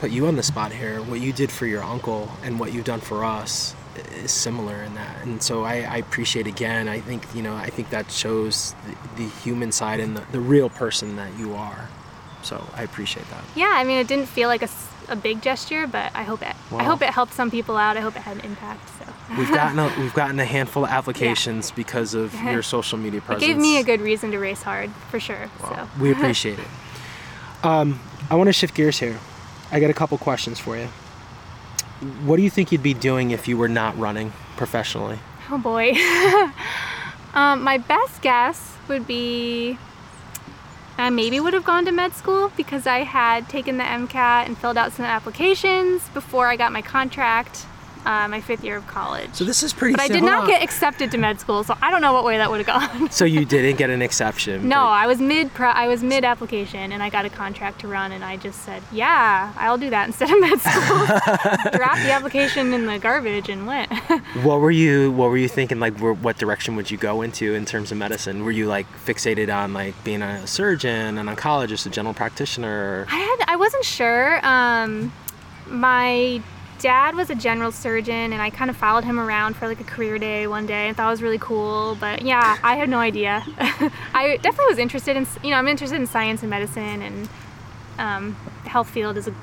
[0.00, 2.84] put you on the spot here what you did for your uncle and what you've
[2.84, 3.74] done for us
[4.22, 7.68] is similar in that and so i, I appreciate again i think you know i
[7.68, 11.88] think that shows the, the human side and the, the real person that you are
[12.42, 14.62] so i appreciate that yeah, I mean, it didn't feel like
[15.08, 16.54] a big gesture, but I hope it.
[16.72, 17.96] I hope it helped some people out.
[17.96, 18.88] I hope it had an impact.
[18.98, 23.18] So we've gotten a, we've gotten a handful of applications because of your social media
[23.18, 25.50] it presence gave me a good reason to race hard for sure.
[25.62, 25.88] Wow.
[25.96, 26.66] So we appreciate it
[27.62, 29.18] um, i want to shift gears here
[29.72, 30.86] i got a couple questions for you.
[32.24, 35.18] What do you think you'd be doing if you were not running professionally?
[35.50, 35.92] Oh boy.
[37.34, 39.78] um, my best guess would be
[41.00, 44.58] I maybe would have gone to med school because I had taken the MCAT and
[44.58, 47.64] filled out some applications before I got my contract,
[48.06, 49.30] uh, my fifth year of college.
[49.34, 51.90] so this is pretty but I did not get accepted to med school, so I
[51.90, 53.10] don't know what way that would have gone.
[53.20, 54.68] So you didn't get an exception.
[54.68, 57.88] no, I was mid pro- I was mid application and I got a contract to
[57.88, 61.06] run and I just said, "Yeah, I'll do that instead of med school."
[61.78, 63.92] Dropped the application in the garbage and went.
[64.42, 65.80] What were you What were you thinking?
[65.80, 68.44] Like, where, what direction would you go into in terms of medicine?
[68.44, 73.06] Were you like fixated on like being a surgeon, an oncologist, a general practitioner?
[73.10, 74.44] I had I wasn't sure.
[74.46, 75.12] Um,
[75.68, 76.40] my
[76.80, 79.84] dad was a general surgeon, and I kind of followed him around for like a
[79.84, 81.96] career day one day, and thought it was really cool.
[82.00, 83.44] But yeah, I had no idea.
[84.14, 87.28] I definitely was interested in you know I'm interested in science and medicine, and
[87.98, 89.34] um, the health field is a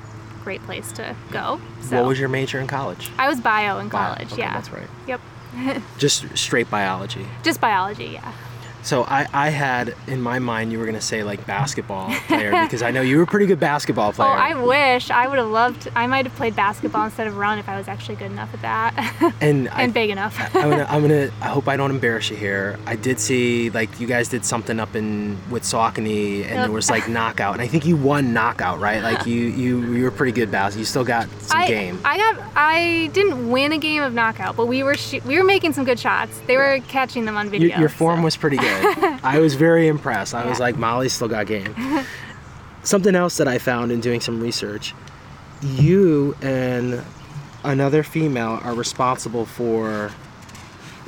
[0.44, 1.60] great place to go.
[1.82, 3.10] So What was your major in college?
[3.18, 4.14] I was bio in Bio.
[4.14, 4.32] college.
[4.32, 4.54] Okay, yeah.
[4.54, 4.88] that's right.
[5.06, 5.20] Yep.
[5.98, 7.26] Just straight biology.
[7.42, 8.06] Just biology.
[8.06, 8.32] Yeah.
[8.88, 12.80] So I, I had in my mind you were gonna say like basketball player because
[12.80, 14.30] I know you were a pretty good basketball oh, player.
[14.30, 15.90] Oh, I wish I would have loved.
[15.94, 18.62] I might have played basketball instead of run if I was actually good enough at
[18.62, 20.38] that and I, big enough.
[20.56, 21.30] I'm gonna, I'm gonna.
[21.42, 22.78] I hope I don't embarrass you here.
[22.86, 26.88] I did see like you guys did something up in with Saucony, and there was
[26.88, 29.02] like knockout, and I think you won knockout, right?
[29.02, 30.80] Like you you you were pretty good basketball.
[30.80, 32.00] You still got some I, game.
[32.06, 32.42] I got.
[32.56, 35.84] I didn't win a game of knockout, but we were sh- we were making some
[35.84, 36.40] good shots.
[36.46, 37.68] They were catching them on video.
[37.68, 38.77] your, your form so- was pretty good.
[39.22, 40.34] I was very impressed.
[40.34, 41.74] I was like, Molly's still got game.
[42.82, 44.94] Something else that I found in doing some research,
[45.62, 47.02] you and
[47.64, 50.10] another female are responsible for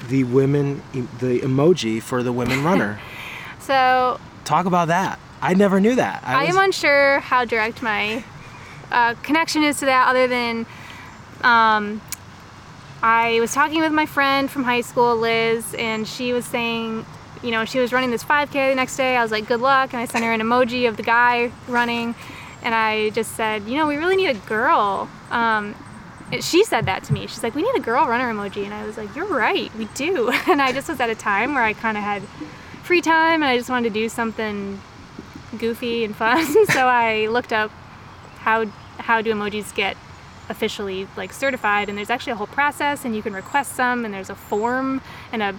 [0.08, 0.82] the women,
[1.20, 3.00] the emoji for the women runner.
[3.60, 5.20] So Talk about that.
[5.40, 6.24] I never knew that.
[6.24, 8.24] I, was- am unsure how direct my
[8.90, 10.66] uh, connection is to that, other than
[11.42, 12.00] um,
[13.02, 17.06] I was talking with my friend from high school, Liz, and she was saying,
[17.42, 19.16] you know, she was running this 5K the next day.
[19.16, 19.92] I was like, good luck.
[19.92, 22.14] And I sent her an emoji of the guy running.
[22.62, 25.08] And I just said, you know, we really need a girl.
[25.30, 25.74] Um,
[26.40, 27.26] she said that to me.
[27.26, 28.64] She's like, we need a girl runner emoji.
[28.64, 30.32] And I was like, you're right, we do.
[30.48, 32.22] And I just was at a time where I kind of had
[32.82, 34.80] free time and I just wanted to do something
[35.58, 36.44] goofy and fun.
[36.66, 37.70] so I looked up
[38.40, 38.66] how
[38.98, 39.96] how do emojis get
[40.48, 44.12] officially like certified and there's actually a whole process and you can request some and
[44.12, 45.00] there's a form
[45.32, 45.54] and a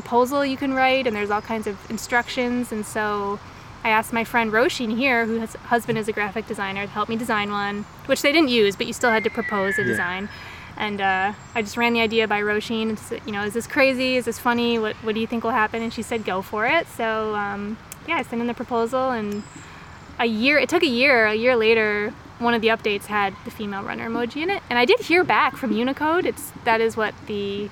[0.00, 3.38] proposal you can write and there's all kinds of instructions and so
[3.84, 7.16] I asked my friend Roisin here, whose husband is a graphic designer, to help me
[7.16, 9.86] design one, which they didn't use, but you still had to propose a Yeah.
[9.88, 10.28] design.
[10.76, 13.66] And uh, I just ran the idea by Roisin and said, you know, is this
[13.66, 14.16] crazy?
[14.16, 14.78] Is this funny?
[14.78, 15.82] What, what do you think will happen?
[15.82, 16.86] And she said, go for it.
[16.88, 17.76] So um,
[18.08, 19.42] yeah, I sent in the proposal and
[20.18, 20.58] a year.
[20.58, 21.26] It took a year.
[21.26, 24.78] A year later, one of the updates had the female runner emoji in it, and
[24.78, 26.24] I did hear back from Unicode.
[26.26, 27.70] It's that is what the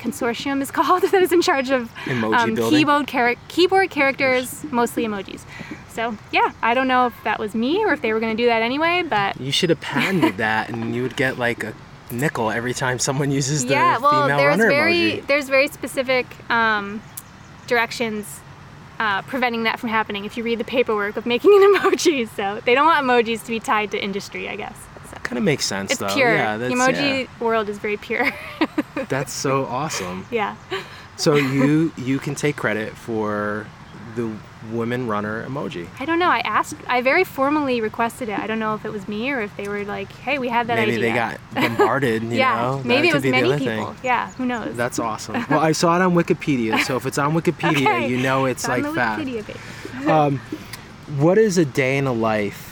[0.00, 5.04] consortium is called that is in charge of Emoji um, keyboard char- keyboard characters, mostly
[5.04, 5.42] emojis.
[5.88, 8.42] So yeah, I don't know if that was me or if they were going to
[8.42, 11.74] do that anyway, but You should have patented that, and you would get like a
[12.12, 15.26] nickel every time someone uses the yeah, well, female there's runner very emoji.
[15.26, 17.00] there's very specific um,
[17.66, 18.40] directions
[18.98, 22.28] uh, preventing that from happening if you read the paperwork of making an emoji.
[22.36, 24.76] So they don't want emojis to be tied to industry, I guess.
[25.30, 26.12] Kind of makes sense it's though.
[26.12, 26.34] pure.
[26.34, 28.28] Yeah, the emoji world is very pure.
[29.08, 30.26] That's so awesome.
[30.30, 30.56] yeah.
[31.16, 33.66] So you you can take credit for
[34.16, 34.28] the
[34.72, 35.86] women runner emoji.
[36.00, 36.28] I don't know.
[36.28, 36.74] I asked.
[36.88, 38.40] I very formally requested it.
[38.40, 40.66] I don't know if it was me or if they were like, "Hey, we had
[40.66, 42.24] that Maybe idea." they got bombarded.
[42.24, 42.60] You yeah.
[42.60, 42.76] know?
[42.78, 43.92] That Maybe it was many people.
[43.92, 43.96] thing.
[44.02, 44.32] Yeah.
[44.32, 44.76] Who knows?
[44.76, 45.36] That's awesome.
[45.50, 48.08] Well, I saw it on Wikipedia, so if it's on Wikipedia, Okay.
[48.08, 49.22] you know it's, It's like on the fact.
[49.22, 50.06] Wikipedia page.
[50.08, 50.40] Um,
[51.18, 52.69] what is a day in a life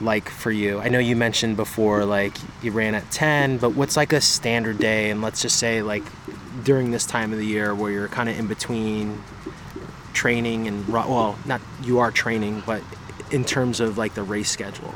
[0.00, 0.78] like for you?
[0.80, 4.78] I know you mentioned before, like you ran at 10, but what's like a standard
[4.78, 5.10] day?
[5.10, 6.04] And let's just say, like
[6.64, 9.22] during this time of the year where you're kind of in between
[10.12, 12.82] training and well, not you are training, but
[13.30, 14.94] in terms of like the race schedule.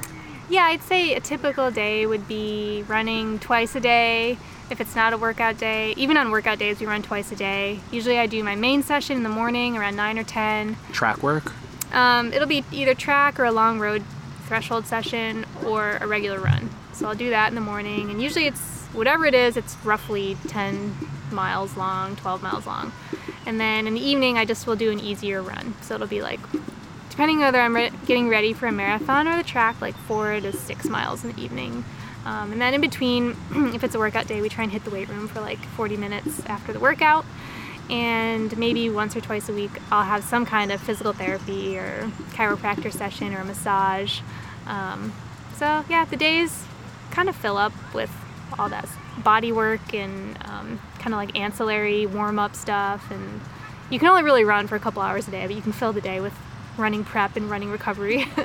[0.49, 4.39] Yeah, I'd say a typical day would be running twice a day.
[4.71, 7.81] If it's not a workout day, even on workout days, we run twice a day.
[7.91, 10.77] Usually, I do my main session in the morning around 9 or 10.
[10.93, 11.53] Track work?
[11.93, 14.03] Um, it'll be either track or a long road
[14.47, 16.71] threshold session or a regular run.
[16.93, 18.61] So I'll do that in the morning, and usually it's
[18.93, 20.97] whatever it is, it's roughly 10
[21.33, 22.93] miles long, 12 miles long.
[23.47, 25.75] And then in the evening, I just will do an easier run.
[25.83, 26.41] So it'll be like,
[27.11, 30.53] depending whether I'm re- getting ready for a marathon or the track, like four to
[30.53, 31.85] six miles in the evening.
[32.25, 33.37] Um, and then in between,
[33.75, 35.97] if it's a workout day, we try and hit the weight room for like 40
[35.97, 37.27] minutes after the workout
[37.91, 42.11] and maybe once or twice a week I'll have some kind of physical therapy or
[42.33, 44.21] chiropractor session or a massage.
[44.67, 45.13] Um,
[45.57, 46.65] so yeah, the days
[47.11, 48.11] kind of fill up with
[48.59, 53.11] all that body work and um, kind of like ancillary warm up stuff.
[53.11, 53.41] And
[53.91, 55.93] you can only really run for a couple hours a day, but you can fill
[55.93, 56.35] the day with
[56.77, 58.27] running prep and running recovery.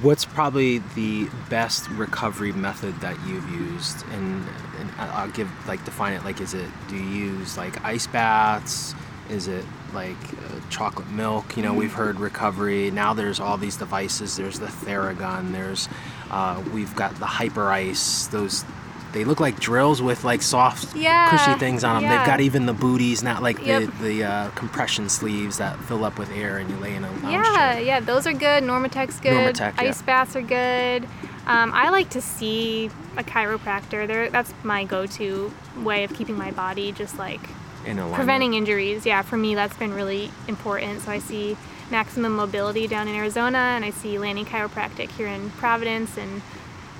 [0.00, 4.04] What's probably the best recovery method that you've used?
[4.12, 4.46] And,
[4.78, 6.24] and I'll give like define it.
[6.24, 8.94] Like, is it do you use like ice baths?
[9.28, 11.56] Is it like uh, chocolate milk?
[11.56, 12.90] You know, we've heard recovery.
[12.90, 14.36] Now there's all these devices.
[14.36, 15.52] There's the Theragun.
[15.52, 15.88] There's
[16.30, 18.28] uh, we've got the Hyper Ice.
[18.28, 18.64] Those
[19.12, 22.10] they look like drills with like soft, Yeah, cushy things on them.
[22.10, 22.18] yeah.
[22.18, 23.92] They've got even the booties, not like Yep.
[23.98, 27.10] the the uh, compression sleeves that fill up with air and you lay in a
[27.10, 27.80] lounge Yeah, chair.
[27.82, 28.64] yeah, those are good.
[28.64, 29.54] Normatec's good.
[29.54, 29.88] Normatec, yeah.
[29.90, 31.04] Ice baths are good.
[31.46, 34.06] Um, I like to see a chiropractor.
[34.06, 37.40] They're, that's my go-to way of keeping my body just like
[37.84, 39.04] In preventing injuries.
[39.04, 41.02] Yeah, for me that's been really important.
[41.02, 41.56] So I see
[41.90, 46.40] Maximum Mobility down in Arizona, and I see Lanny Chiropractic here in Providence, and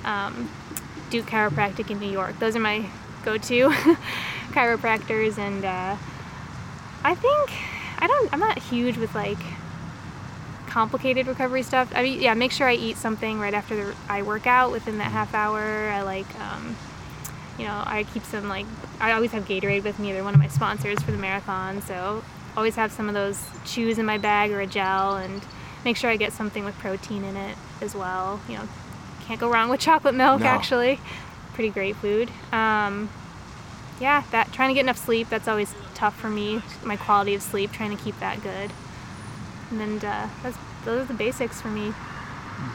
[0.05, 0.49] um,
[1.13, 2.39] Duke Chiropractic in New York.
[2.39, 2.89] Those are my
[3.23, 3.69] go-to
[4.49, 5.95] chiropractors, and uh,
[7.03, 7.51] I think
[7.99, 8.33] I don't.
[8.33, 9.37] I'm not huge with like
[10.65, 11.91] complicated recovery stuff.
[11.93, 14.97] I mean, yeah, make sure I eat something right after the, I work out within
[14.97, 15.61] that half hour.
[15.61, 16.75] I like, um,
[17.59, 18.65] you know, I keep some like
[18.99, 20.13] I always have Gatorade with me.
[20.13, 22.23] They're one of my sponsors for the marathon, so
[22.57, 25.43] always have some of those chews in my bag or a gel, and
[25.85, 28.41] make sure I get something with protein in it as well.
[28.49, 28.67] You know,
[29.23, 30.41] can't go wrong with chocolate milk.
[30.41, 30.45] No.
[30.45, 30.99] Actually,
[31.53, 32.29] pretty great food.
[32.51, 33.09] Um,
[33.99, 35.29] yeah, that trying to get enough sleep.
[35.29, 36.61] That's always tough for me.
[36.83, 38.71] My quality of sleep, trying to keep that good.
[39.69, 41.93] And then uh, that's, those are the basics for me.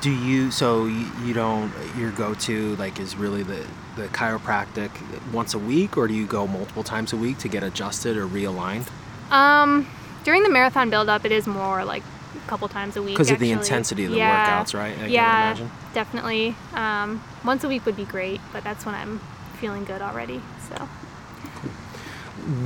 [0.00, 3.64] Do you so you, you don't your go-to like is really the
[3.96, 4.90] the chiropractic
[5.32, 8.26] once a week or do you go multiple times a week to get adjusted or
[8.26, 8.88] realigned
[9.30, 9.86] Um,
[10.24, 12.02] during the marathon build-up, it is more like
[12.48, 13.14] couple times a week.
[13.14, 14.64] because of the intensity of the Yeah.
[14.64, 14.96] workouts, right?
[14.98, 15.70] I yeah, imagine.
[15.94, 16.56] definitely.
[16.74, 19.20] Um, once a week would be great, but that's when I'm
[19.60, 20.40] feeling good already.
[20.68, 20.88] So.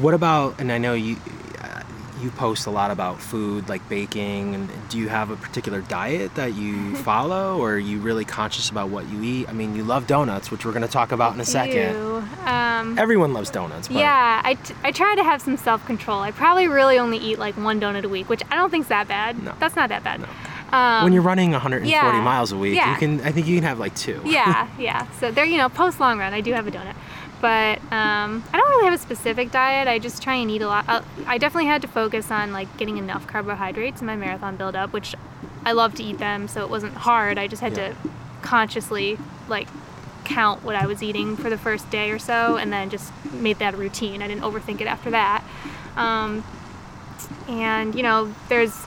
[0.00, 1.16] What about and I know you
[2.22, 6.34] you post a lot about food like baking and do you have a particular diet
[6.34, 9.48] that you follow or are you really conscious about what you eat?
[9.48, 11.96] I mean, you love donuts, which we're going to talk about in a second.
[12.46, 16.20] Um, Everyone loves donuts, but Yeah, I, t- I try to have some self control.
[16.20, 19.08] I probably really only eat like one donut a week, which I don't think's that
[19.08, 19.42] bad.
[19.42, 19.54] No.
[19.58, 20.20] That's not that bad.
[20.20, 20.28] No.
[20.72, 22.92] Um, when you're running 140 yeah, miles a week, yeah.
[22.92, 24.22] you can I think you can have like two.
[24.24, 25.06] yeah, yeah.
[25.20, 26.94] So there, you know, post long run, I do have a donut,
[27.42, 29.88] but um, I don't really have a specific diet.
[29.88, 30.84] I just try and eat a lot.
[30.88, 34.76] Uh, I definitely had to focus on like getting enough carbohydrates in my marathon build
[34.76, 35.14] up, which
[35.66, 37.36] I love to eat them, so it wasn't hard.
[37.38, 37.88] I just had Yeah.
[37.90, 37.96] to
[38.42, 39.18] consciously
[39.48, 39.68] like
[40.24, 43.58] count what I was eating for the first day or so, and then just made
[43.58, 44.22] that a routine.
[44.22, 45.42] I didn't overthink it after that.
[45.96, 46.44] Um,
[47.48, 48.86] and you know, there's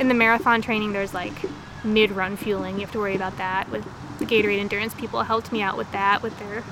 [0.00, 1.34] in the marathon training, there's like
[1.84, 2.76] mid-run fueling.
[2.76, 3.70] You have to worry about that.
[3.70, 3.84] With
[4.18, 6.62] the Gatorade Endurance people helped me out with that with their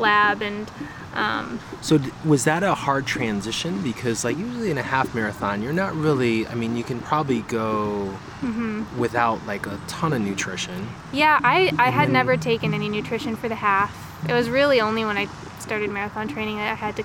[0.00, 0.70] lab and.
[1.14, 3.82] Um, So d- was that a hard transition?
[3.82, 6.46] Because like usually in a half marathon, you're not really.
[6.46, 9.00] I mean, you can probably go Mm-hmm.
[9.00, 10.88] without like a ton of nutrition.
[11.12, 13.90] Yeah, I, I had never taken any nutrition for the half.
[14.28, 15.26] It was really only when I
[15.58, 17.04] started marathon training that I had to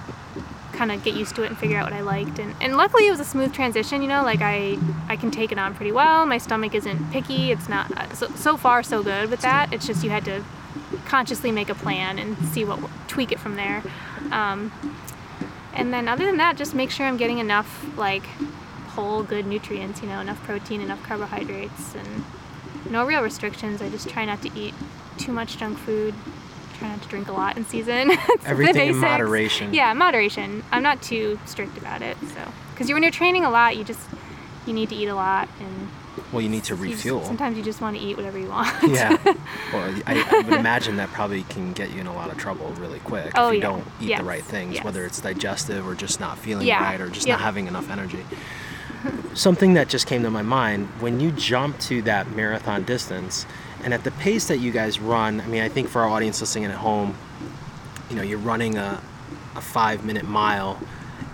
[0.73, 2.37] kind of get used to it and figure out what I liked.
[2.37, 4.77] And, and luckily it was a smooth transition, you know, like I,
[5.09, 6.25] I can take it on pretty well.
[6.27, 7.51] My stomach isn't picky.
[7.51, 9.73] It's not, uh, so, so far so good with that.
[9.73, 10.43] It's just you had to
[11.05, 13.83] consciously make a plan and see what, tweak it from there.
[14.31, 14.71] Um,
[15.73, 18.25] and then other than that, just make sure I'm getting enough like
[18.89, 22.23] whole good nutrients, you know, enough protein, enough carbohydrates, and
[22.89, 23.81] no real restrictions.
[23.81, 24.73] I just try not to eat
[25.17, 26.13] too much junk food.
[26.77, 28.11] Try not to drink a lot in season.
[28.45, 29.73] Everything in moderation.
[29.73, 30.63] Yeah, moderation.
[30.71, 32.17] I'm not too strict about it.
[32.19, 34.07] So, because when you're training a lot, you just
[34.67, 35.82] you need to eat a lot, and
[36.31, 37.25] Well, you need to you just- refuel.
[37.25, 38.67] sometimes you just want to eat whatever you want.
[38.87, 39.17] yeah.
[39.73, 42.67] Well, I, I would imagine that probably can get you in a lot of trouble
[42.79, 43.65] really quick Oh, if you yeah.
[43.65, 44.19] don't eat Yes.
[44.19, 44.83] the right things, Yes.
[44.85, 46.83] whether it's digestive or just not feeling Yeah.
[46.83, 47.39] right or just Yep.
[47.39, 48.23] not having enough energy.
[49.33, 53.45] Something that just came to my mind when you jump to that marathon distance
[53.83, 56.39] and at the pace that you guys run, I mean, I think for our audience
[56.39, 57.15] listening at home,
[58.09, 59.01] you know, you're running a,
[59.55, 60.79] a five minute mile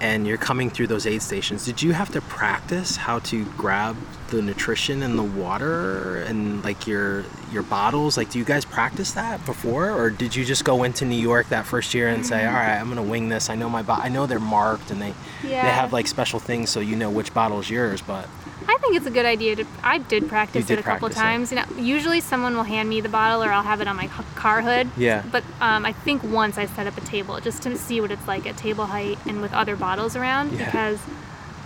[0.01, 1.65] and you're coming through those aid stations.
[1.65, 3.97] Did you have to practice how to grab
[4.29, 8.17] the nutrition and the water and like your your bottles?
[8.17, 11.49] Like, do you guys practice that before, or did you just go into New York
[11.49, 13.49] that first year and say, "All right, I'm gonna wing this.
[13.49, 15.13] I know my bo- I know they're marked and they
[15.43, 18.27] they have like special things so you know which bottle's yours." But
[18.67, 19.65] I think it's a good idea to.
[19.83, 21.13] I did practice did it a couple it.
[21.13, 21.51] times.
[21.51, 24.07] You know, usually someone will hand me the bottle, or I'll have it on my
[24.35, 24.89] car hood.
[24.95, 25.23] Yeah.
[25.31, 28.27] But um, I think once I set up a table just to see what it's
[28.27, 30.65] like at table height and with other bottles around Yeah.
[30.65, 30.99] because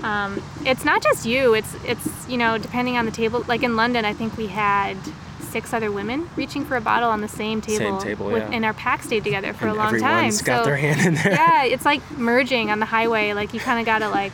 [0.01, 1.53] um, it's not just you.
[1.53, 3.43] It's it's you know depending on the table.
[3.47, 4.97] Like in London, I think we had
[5.39, 7.99] six other women reaching for a bottle on the same table.
[7.99, 8.55] same table, with, yeah.
[8.55, 10.03] And our pack stayed together for and a long time.
[10.03, 11.33] everyone's got so their hand in there.
[11.33, 13.33] yeah, it's like merging on the highway.
[13.33, 14.33] Like you kind of gotta like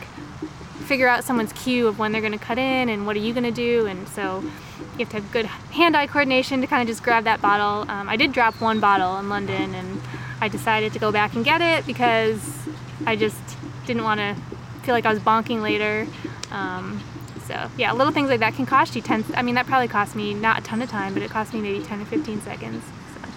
[0.86, 3.52] figure out someone's cue of when they're gonna cut in and what are you gonna
[3.52, 4.42] do, and so
[4.98, 7.88] you have to have good hand-eye coordination to kind of just grab that bottle.
[7.90, 10.00] Um, I did drop one bottle in London, and
[10.40, 12.40] I decided to go back and get it because
[13.06, 13.38] I just
[13.86, 14.36] didn't want to
[14.90, 16.04] feel like I was bonking later.
[16.50, 17.00] Um,
[17.46, 19.24] so yeah, little things like that can cost you ten.
[19.36, 21.60] I mean, that probably cost me not a ton of time, but it cost me
[21.60, 22.82] maybe ten or fifteen seconds.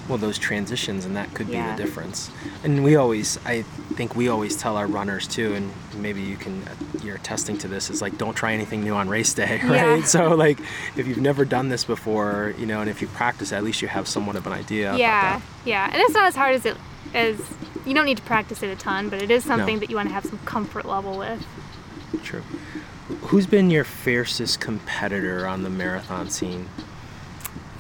[0.10, 2.30] Well those transitions and that could be the difference.
[2.64, 3.62] And we always i
[3.96, 7.68] think we always tell our runners too and maybe you can uh, you're testing to
[7.68, 10.00] this is like don't try anything new on race day right?
[10.00, 10.04] Yeah.
[10.04, 10.60] so like
[10.96, 13.88] if you've never done this before you know and if you practice at least you
[13.88, 16.78] have somewhat of an idea yeah, yeah, and it's not as hard as it
[17.14, 17.40] as
[17.86, 20.08] you don't need to practice it a ton, but it is something that you want
[20.10, 21.46] to have some comfort level with.
[22.24, 22.44] true.
[23.24, 26.70] Who's been your fiercest competitor on the marathon scene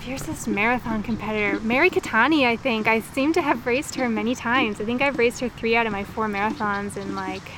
[0.03, 2.45] Fiercest marathon competitor, Mary Keitany.
[2.45, 4.81] I think I seem to have raced her many times.
[4.81, 7.49] I think I've raced her three out of my four marathons, and like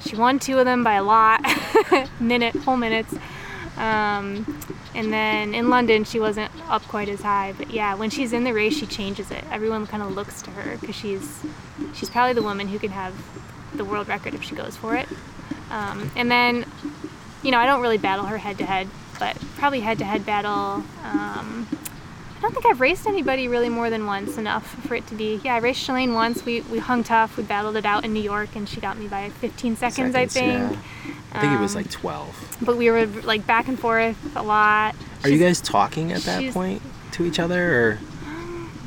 [0.00, 1.44] she won two of them by a lot,
[2.20, 3.14] minute whole minutes.
[3.76, 4.62] Um,
[4.94, 7.52] and then in London, she wasn't up quite as high.
[7.58, 9.44] But yeah, when she's in the race, she changes it.
[9.50, 11.44] Everyone kind of looks to her because she's
[11.92, 13.12] she's probably the woman who can have
[13.74, 15.08] the world record if she goes for it.
[15.70, 16.64] Um, and then,
[17.42, 18.88] you know, I don't really battle her head to head,
[19.18, 20.84] but probably head to head battle.
[21.04, 21.68] Um,
[22.36, 25.40] I don't think I've raced anybody really more than once enough for it to be.
[25.42, 26.44] Yeah, I raced Shalane once.
[26.44, 27.36] We, we hung tough.
[27.38, 30.26] We battled it out in New York, and she got me by 15 seconds, I
[30.26, 30.72] think.
[30.72, 30.78] yeah.
[31.32, 34.42] i think it was Um, like 12 But we were like back and forth a
[34.42, 34.94] lot.
[35.22, 37.98] are you guys talking at that point to each other or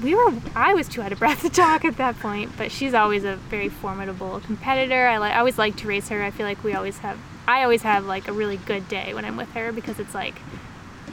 [0.03, 2.93] we were I was too out of breath to talk at that point, but she's
[2.93, 5.07] always a very formidable competitor.
[5.07, 6.21] I, li- I always like to race her.
[6.23, 7.17] I feel like we always have
[7.47, 10.35] I always have like a really good day when I'm with her because it's like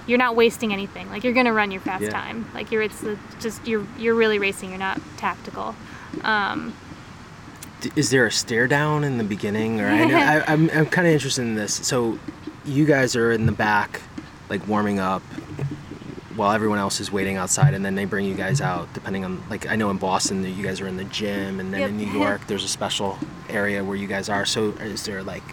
[0.07, 1.09] you're not wasting anything.
[1.11, 2.11] Like you're gonna run your fast Yeah.
[2.11, 2.51] time.
[2.55, 3.05] Like you're it's
[3.41, 4.71] just you're you're really racing.
[4.71, 5.75] You're not tactical.
[6.23, 6.75] Um,
[7.97, 11.07] is there a stare down in the beginning or I know, I, I'm, I'm kind
[11.07, 12.19] of interested in this so
[12.65, 14.01] you guys are in the back
[14.49, 15.21] like warming up
[16.35, 19.43] while everyone else is waiting outside and then they bring you guys out depending on
[19.51, 21.91] like i know in boston that you guys are in the gym and then Yep.
[21.91, 23.19] in new york there's a special
[23.51, 25.45] area where you guys are so is there like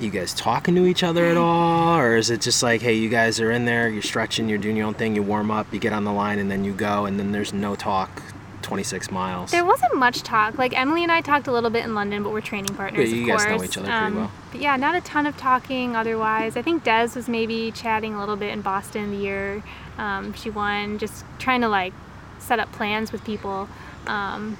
[0.00, 3.08] you guys talking to each other at all or is it just like hey you
[3.08, 5.78] guys are in there you're stretching you're doing your own thing you warm up you
[5.78, 8.22] get on the line and then you go and then there's no talk
[8.62, 10.56] 26 miles There wasn't much talk.
[10.56, 13.10] Like Emily and I talked a little bit in London, but we're training partners.
[13.12, 13.68] Yeah, you of guys know course.
[13.68, 14.32] each other pretty Um, well.
[14.52, 16.56] But yeah, not a ton of talking otherwise.
[16.56, 19.62] I think Des was maybe chatting a little bit in Boston the year
[19.98, 21.92] um, she won, just trying to like
[22.38, 23.68] set up plans with people.
[24.06, 24.56] Um,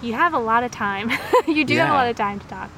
[0.00, 1.10] you have a lot of time.
[1.46, 2.70] you do have a lot of time to talk.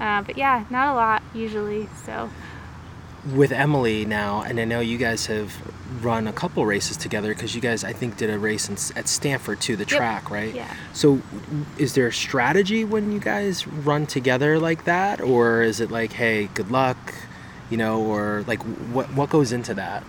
[0.00, 1.88] Uh, but yeah, not a lot usually.
[2.04, 2.30] So
[3.32, 5.52] with Emily now, and I know you guys have
[6.02, 9.08] run a couple races together because you guys, I think, did a race in, at
[9.08, 10.54] Stanford too, the track, right?
[10.54, 10.72] Yeah.
[10.92, 11.22] So,
[11.78, 16.12] is there a strategy when you guys run together like that, or is it like,
[16.12, 17.14] hey, good luck,
[17.70, 20.04] you know, or like what what goes into that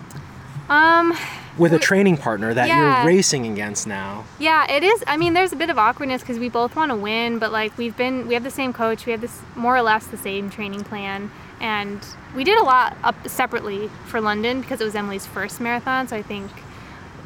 [0.68, 1.16] Um,
[1.58, 2.98] with a training partner that Yeah.
[2.98, 4.24] you're racing against now?
[4.38, 5.02] yeah, it is.
[5.06, 7.76] I mean, there's a bit of awkwardness because we both want to win, but like
[7.78, 10.50] we've been, we have the same coach, we have this more or less the same
[10.50, 12.00] training plan, and
[12.34, 16.08] we did a lot up separately for London because it was Emily's first marathon.
[16.08, 16.50] So I think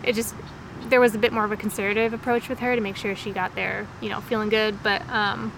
[0.05, 0.35] it just
[0.89, 3.31] there was a bit more of a conservative approach with her to make sure she
[3.33, 4.83] got there, you know, feeling good.
[4.83, 5.53] But um,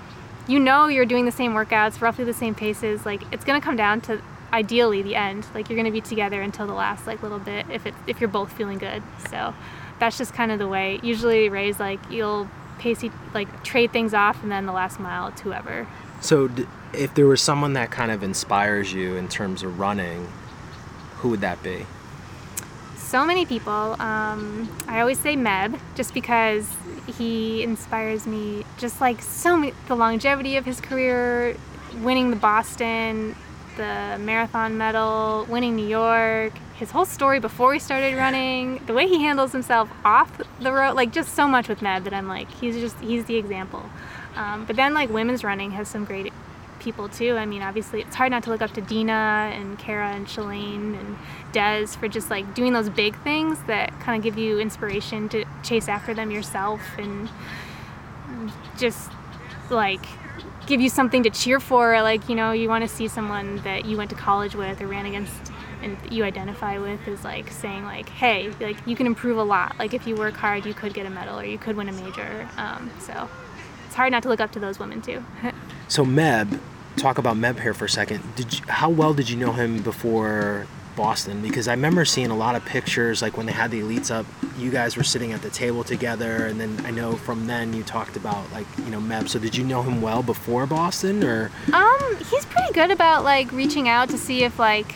[0.49, 3.05] you know, you're doing the same workouts, roughly the same paces.
[3.05, 4.21] Like it's gonna come down to
[4.53, 5.47] ideally the end.
[5.55, 8.29] Like you're gonna be together until the last like little bit if it if you're
[8.29, 9.03] both feeling good.
[9.31, 9.55] So
[9.99, 11.01] that's just kind of the way.
[11.03, 12.49] Usually, Ray's like you'll
[12.79, 15.87] pace like trade things off, and then the last mile it's whoever.
[16.21, 20.29] So, d- if there was someone that kind of inspires you in terms of running,
[21.17, 21.87] who would that be?
[23.13, 24.01] so many people.
[24.01, 26.67] Um, I always say Meb just because
[27.19, 28.65] he inspires me.
[28.79, 31.55] Just like so many, the longevity of his career,
[32.01, 33.37] winning the Boston,
[33.77, 39.07] the marathon medal, winning New York, his whole story before he started running, the way
[39.07, 42.51] he handles himself off the road, like just so much with Meb that I'm like,
[42.51, 43.85] he's just he's the example.
[44.37, 46.33] Um, but then like women's running has some great
[46.83, 47.37] people too.
[47.37, 50.99] I mean, obviously, it's hard not to look up to Deena and Kara and Shalane
[50.99, 51.17] and
[51.53, 55.45] Des for just like doing those big things that kind of give you inspiration to
[55.63, 57.31] chase after them yourself and
[58.77, 59.11] just
[59.71, 60.05] like
[60.67, 62.01] give you something to cheer for.
[62.03, 64.87] Like, you know, you want to see someone that you went to college with or
[64.87, 65.53] ran against
[65.83, 69.77] and you identify with is like saying like hey like you can improve a lot
[69.81, 71.93] like if you work hard you could get a medal or you could win a
[71.93, 73.29] major um, so
[73.85, 75.25] it's hard not to look up to those women too
[75.93, 76.59] So Meb,
[76.97, 78.23] talk about Meb here for a second.
[78.35, 80.67] Did you, how well did you know him before
[81.03, 81.43] Boston?
[81.43, 84.25] Because I remember seeing a lot of pictures, like when they had the elites up,
[84.57, 87.83] you guys were sitting at the table together, and then I know from then you
[87.83, 89.29] talked about like you know Meb.
[89.29, 93.51] So did you know him well before Boston, or Um, he's pretty good about like
[93.51, 94.95] reaching out to see if like,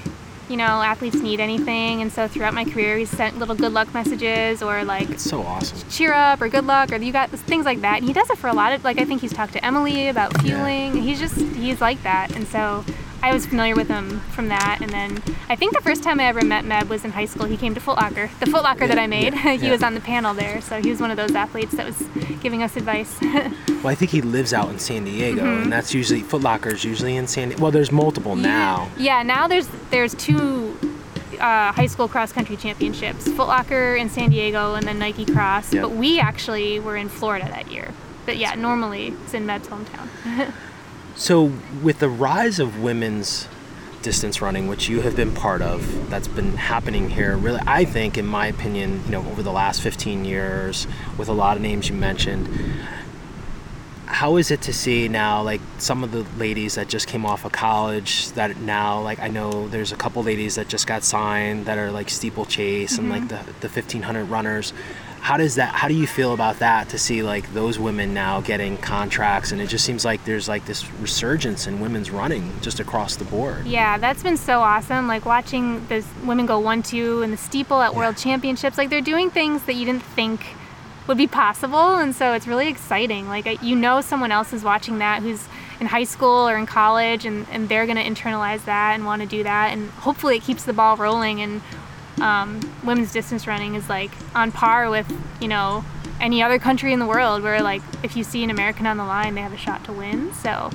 [0.49, 2.03] you know, athletes need anything.
[2.03, 5.43] And so throughout my career, he's sent little good luck messages or like it's so
[5.43, 5.89] awesome?
[5.91, 7.97] cheer up or good luck or you got things like that.
[7.99, 10.07] And he does it for a lot of like I think he's talked to Emily
[10.07, 11.03] about fueling.
[11.03, 12.31] He's just he's like that.
[12.37, 12.85] And so
[13.23, 14.79] I was familiar with him from that.
[14.81, 17.47] And then I think the first time I ever met Meb was in high school.
[17.47, 19.35] He came to Foot Locker, the Foot Locker that I made.
[19.35, 19.73] yeah, he yeah.
[19.73, 22.01] was on the panel there, so he was one of those athletes that was
[22.41, 23.19] giving us advice.
[23.77, 25.63] Well, I think he lives out in San Diego, Mm-hmm.
[25.65, 27.49] and that's usually Foot Locker's usually in San.
[27.51, 27.63] Diego.
[27.63, 28.91] Well, there's multiple now.
[28.99, 30.77] Yeah, now there's there's two
[31.35, 35.73] uh, high school cross country championships: Foot Locker in San Diego, and then Nike Cross.
[35.73, 37.93] But we actually were in Florida that year.
[38.25, 40.09] But yeah, normally it's in Meb's hometown.
[41.17, 41.51] So,
[41.83, 43.49] with the rise of women's
[44.03, 48.19] distance running, which you have been part of, that's been happening here, really, I think,
[48.19, 50.87] in my opinion, you know, over the last 15 years,
[51.17, 52.49] with a lot of names you mentioned,
[54.05, 57.47] how is it to see now, like, some of the ladies that just came off
[57.47, 61.65] of college that now, like, I know there's a couple ladies that just got signed
[61.65, 63.47] that are like steeplechase and like mm-hmm.
[63.61, 64.73] the, the 1500 runners.
[65.27, 68.41] How does that, how do you feel about that to see like those women now
[68.41, 69.51] getting contracts?
[69.51, 73.25] And it just seems like there's like this resurgence in women's running just across the
[73.25, 73.67] board.
[73.67, 75.09] yeah, that's been so awesome.
[75.09, 78.79] Like watching those women go one two in the steeple at World Championships.
[78.79, 80.47] Like they're doing things that you didn't think
[81.09, 83.27] would be possible, and so it's really exciting.
[83.27, 85.49] Like you know, someone else is watching that who's
[85.81, 89.29] in high school or in college, and, and they're gonna internalize that and want to
[89.29, 91.41] do that, and hopefully it keeps the ball rolling.
[91.41, 91.63] And
[92.21, 95.11] um, women's distance running is like on par with
[95.41, 95.85] you know
[96.21, 99.05] any other country in the world, where like if you see an American on the
[99.05, 100.33] line, they have a shot to win.
[100.35, 100.71] So.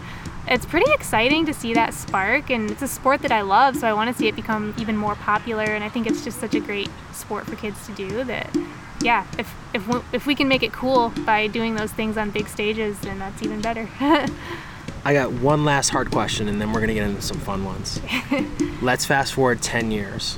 [0.48, 3.88] It's pretty exciting to see that spark, and it's a sport that I love, so
[3.88, 5.64] I want to see it become even more popular.
[5.64, 8.50] And I think it's just such a great sport for kids to do that
[9.02, 12.32] yeah, if if we, if we can make it cool by doing those things on
[12.32, 13.88] big stages, then that's even better.
[15.04, 17.66] I got one last hard question and then we're going to get into some fun
[17.66, 18.00] ones.
[18.82, 20.38] Let's fast forward 10 years.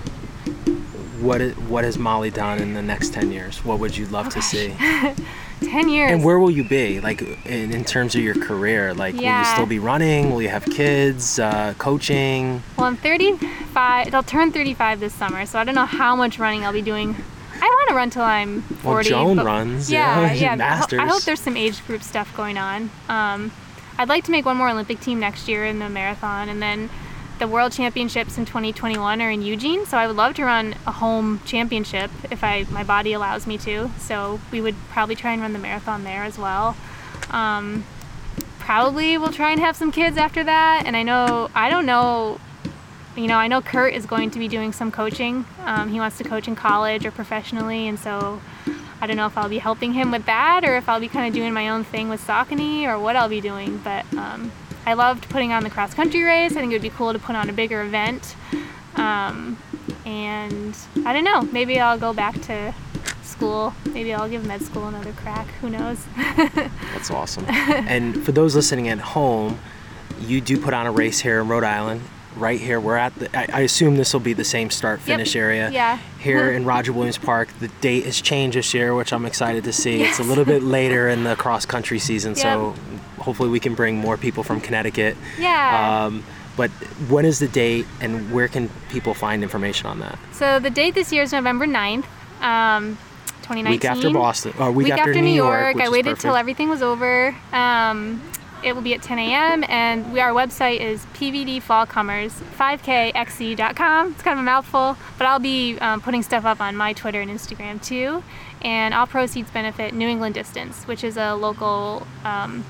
[1.24, 3.64] What, i- what has Molly done in the next 10 years?
[3.64, 4.76] What would you love to see?
[5.62, 6.12] Ten years.
[6.12, 8.94] And where will you be, like in, in terms of your career?
[8.94, 10.32] Like, will you still be running?
[10.32, 11.40] Will you have kids?
[11.40, 12.62] Uh, coaching?
[12.78, 14.14] well, I'm 35.
[14.14, 17.16] I'll turn 35 this summer, so I don't know how much running I'll be doing.
[17.56, 18.86] I want to run till I'm 40.
[18.88, 19.90] Well, Joan runs.
[19.90, 20.34] Yeah, yeah.
[20.34, 20.48] yeah.
[20.48, 21.00] I ho- Masters.
[21.00, 22.90] I hope there's some age group stuff going on.
[23.08, 23.54] Um,
[23.98, 26.90] I'd like to make one more Olympic team next year in the marathon, and then
[27.40, 29.86] the World Championships in 2021 are in Eugene.
[29.86, 33.58] So I would love to run a home championship if I my body allows me
[33.60, 33.90] to.
[34.00, 36.76] So we would probably try and run the marathon there as well.
[37.32, 37.86] Um,
[38.60, 40.84] probably we'll try and have some kids after that.
[40.86, 42.40] And I know I don't know
[43.16, 45.46] you know, I know Kurt is going to be doing some coaching.
[45.66, 48.42] Um, he wants to coach in college or professionally, and so
[49.00, 51.28] I don't know if I'll be helping him with that or if I'll be kind
[51.28, 53.78] of doing my own thing with Saucony or what I'll be doing.
[53.84, 54.52] But um,
[54.86, 56.52] I loved putting on the cross country race.
[56.52, 58.36] I think it would be cool to put on a bigger event.
[58.96, 59.58] Um,
[60.06, 62.74] and I don't know, maybe I'll go back to
[63.22, 63.74] school.
[63.90, 65.48] Maybe I'll give med school another crack.
[65.62, 66.06] Who knows?
[66.36, 67.46] That's awesome.
[67.48, 69.60] and for those listening at home,
[70.20, 72.02] you do put on a race here in Rhode Island.
[72.36, 73.36] Right here, we're at the.
[73.38, 75.70] I, I assume this will be the same start finish area.
[75.70, 76.00] Yeah.
[76.20, 79.74] Here in Roger Williams Park, the date has changed this year, which I'm excited to
[79.74, 80.02] see.
[80.02, 82.74] It's a little bit later in the cross country season, so
[83.20, 85.16] hopefully we can bring more people from Connecticut.
[85.40, 86.06] Yeah.
[86.06, 86.24] Um,
[86.56, 86.70] but
[87.10, 90.18] when is the date, and where can people find information on that?
[90.32, 92.06] So the date this year is November 9th,
[92.42, 92.98] um,
[93.42, 93.72] 2019.
[93.72, 95.76] Week after Boston, or week, Week after, New York.
[95.76, 96.22] which I waited perfect.
[96.22, 97.36] till everything was over.
[97.52, 98.22] Um,
[98.64, 99.64] it will be at 10 a.m.
[99.68, 104.12] and we, our website is pvdfallcomers5kxc.com.
[104.12, 107.22] It's kind of a mouthful, but I'll be um, putting stuff up on my Twitter
[107.22, 108.24] and Instagram too.
[108.62, 112.64] And all proceeds benefit New England Distance, which is a local um,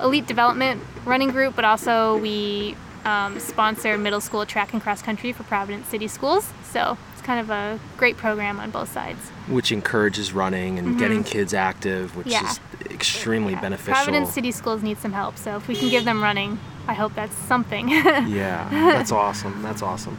[0.00, 2.74] elite development running group, but also we
[3.04, 6.50] um, sponsor middle school track and cross country for Providence City Schools.
[6.64, 9.20] So it's kind of a great program on both sides.
[9.46, 12.44] which encourages running and getting kids active, which Mm-hmm.
[12.46, 12.50] Yeah.
[12.50, 12.60] is
[12.94, 13.60] extremely Yeah.
[13.60, 13.92] beneficial.
[13.94, 17.14] Providence City Schools need some help, so if we can give them running, I hope
[17.14, 17.88] that's something.
[18.28, 19.60] Yeah, that's awesome.
[19.62, 20.16] That's awesome.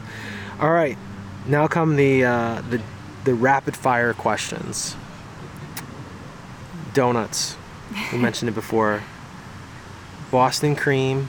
[0.60, 0.98] All right,
[1.48, 2.82] now come the uh, the
[3.24, 4.96] the rapid fire questions.
[6.94, 7.58] Donuts.
[8.12, 9.02] We mentioned it before.
[10.32, 11.28] Boston cream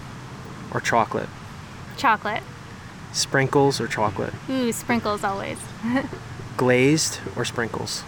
[0.72, 1.28] or chocolate?
[1.96, 2.42] Chocolate.
[3.12, 4.32] Sprinkles or chocolate?
[4.50, 5.58] Ooh, sprinkles always.
[6.56, 8.02] Glazed or sprinkles?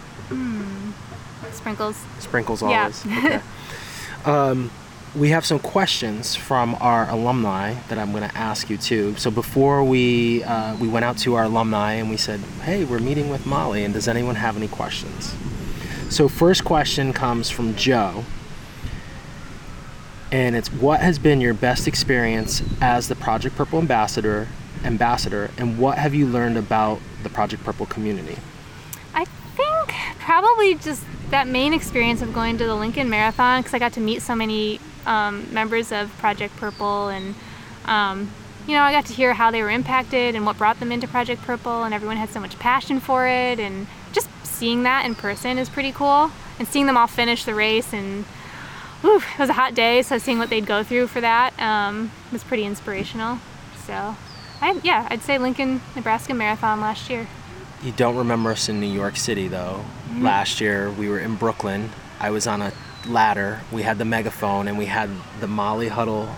[1.53, 1.95] Sprinkles.
[2.19, 2.81] Sprinkles Yeah.
[2.81, 3.05] always.
[3.05, 3.41] Okay.
[4.25, 4.71] um,
[5.15, 9.15] we have some questions from our alumni that I'm going to ask you too.
[9.17, 12.99] So before we uh, we went out to our alumni and we said, "Hey, we're
[12.99, 15.33] meeting with Molly, and does anyone have any questions?"
[16.09, 18.23] So first question comes from Joe,
[20.31, 24.47] and it's, "What has been your best experience as the Project Purple ambassador?"
[24.85, 28.37] Ambassador, and what have you learned about the Project Purple community?
[29.13, 29.25] I
[29.57, 33.93] think probably just that main experience of going to the Lincoln Marathon because I got
[33.93, 37.35] to meet so many um, members of Project Purple and
[37.85, 38.31] um,
[38.67, 41.07] you know I got to hear how they were impacted and what brought them into
[41.07, 45.15] Project Purple and everyone had so much passion for it and just seeing that in
[45.15, 48.25] person is pretty cool and seeing them all finish the race and
[49.01, 52.11] whew, it was a hot day so seeing what they'd go through for that um,
[52.31, 53.39] was pretty inspirational
[53.85, 54.15] so
[54.61, 57.27] I, yeah I'd say Lincoln Nebraska Marathon last year
[57.83, 59.85] You don't remember us in New York City though.
[60.09, 60.23] Mm-hmm.
[60.25, 61.89] Last year we were in Brooklyn.
[62.19, 62.71] I was on a
[63.07, 63.61] ladder.
[63.71, 66.29] We had the megaphone and we had the Molly Huddle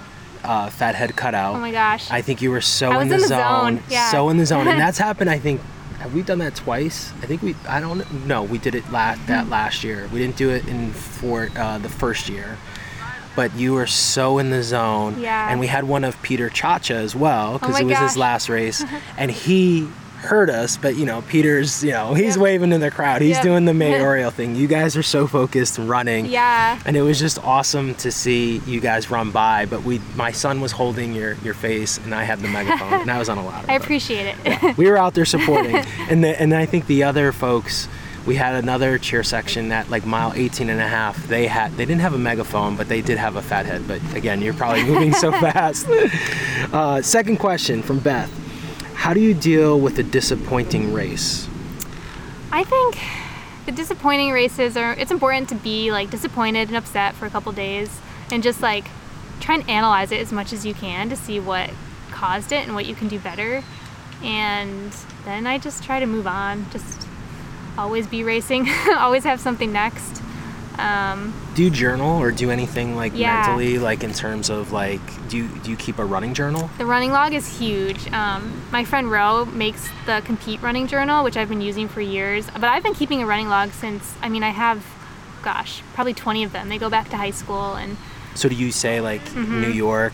[0.43, 1.55] uh, fathead cutout.
[1.55, 4.09] oh my gosh I think you were so in the, in the zone, zone, yeah.
[4.11, 5.29] so in the zone, and that's happened.
[5.29, 5.61] I think
[5.99, 7.11] have we done that twice?
[7.21, 7.55] I think we.
[7.69, 8.41] I don't know.
[8.41, 9.51] We did it la- that Mm-hmm.
[9.51, 10.09] last year.
[10.11, 12.57] We didn't do it in for uh, the first year.
[13.35, 15.49] But you were so in the zone, Yeah.
[15.51, 18.49] and we had one of Peter Ciaccia as well because Oh it was his last
[18.49, 18.83] race,
[19.17, 19.87] and he
[20.21, 20.77] heard us.
[20.77, 22.43] But you know, Peter's you know he's Yep.
[22.43, 23.21] waving in the crowd.
[23.21, 23.43] He's Yep.
[23.43, 24.55] doing the mayoral thing.
[24.55, 26.25] You guys are so focused running.
[26.27, 29.65] yeah And it was just awesome to see you guys run by.
[29.65, 33.11] But we, my son was holding your, your face, and I had the megaphone, and
[33.11, 33.65] I was on a ladder.
[33.71, 34.77] I appreciate it.
[34.77, 35.75] We were out there supporting,
[36.09, 37.87] and the, and I think the other folks,
[38.25, 41.27] we had another cheer section at like mile 18 and a half.
[41.27, 43.87] They had they didn't have a megaphone, but they did have a fathead.
[43.87, 45.87] But again, you're probably moving so fast.
[46.71, 48.29] Uh, second question from Beth:
[49.01, 51.49] How do you deal with a disappointing race?
[52.51, 52.99] I think
[53.65, 57.51] the disappointing races are it's important to be like disappointed and upset for a couple
[57.51, 57.99] days
[58.29, 58.85] and just like
[59.39, 61.71] try and analyze it as much as you can to see what
[62.11, 63.63] caused it and what you can do better.
[64.21, 64.95] And
[65.25, 66.69] then I just try to move on.
[66.69, 67.07] Just
[67.79, 70.21] always be racing, always have something next.
[70.81, 73.35] Um, Do you journal or do anything like Yeah.
[73.37, 76.69] mentally, like in terms of like do you do you keep a running journal?
[76.77, 78.11] The running log is huge.
[78.11, 82.47] Um, my friend Ro makes the Compete Running Journal, which I've been using for years.
[82.53, 84.83] But I've been keeping a running log since, I mean, I have,
[85.43, 86.69] gosh, probably 20 of them.
[86.69, 87.75] They go back to high school.
[87.75, 87.97] And
[88.35, 90.13] So do you say like New York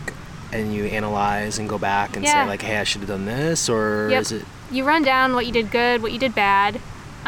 [0.52, 2.36] and you analyze and go back and Mm-hmm.
[2.36, 2.44] Yeah.
[2.44, 4.20] say like, hey, I should have done this, or Yep.
[4.22, 4.44] is it?
[4.70, 6.78] you run down what you did good, what you did bad,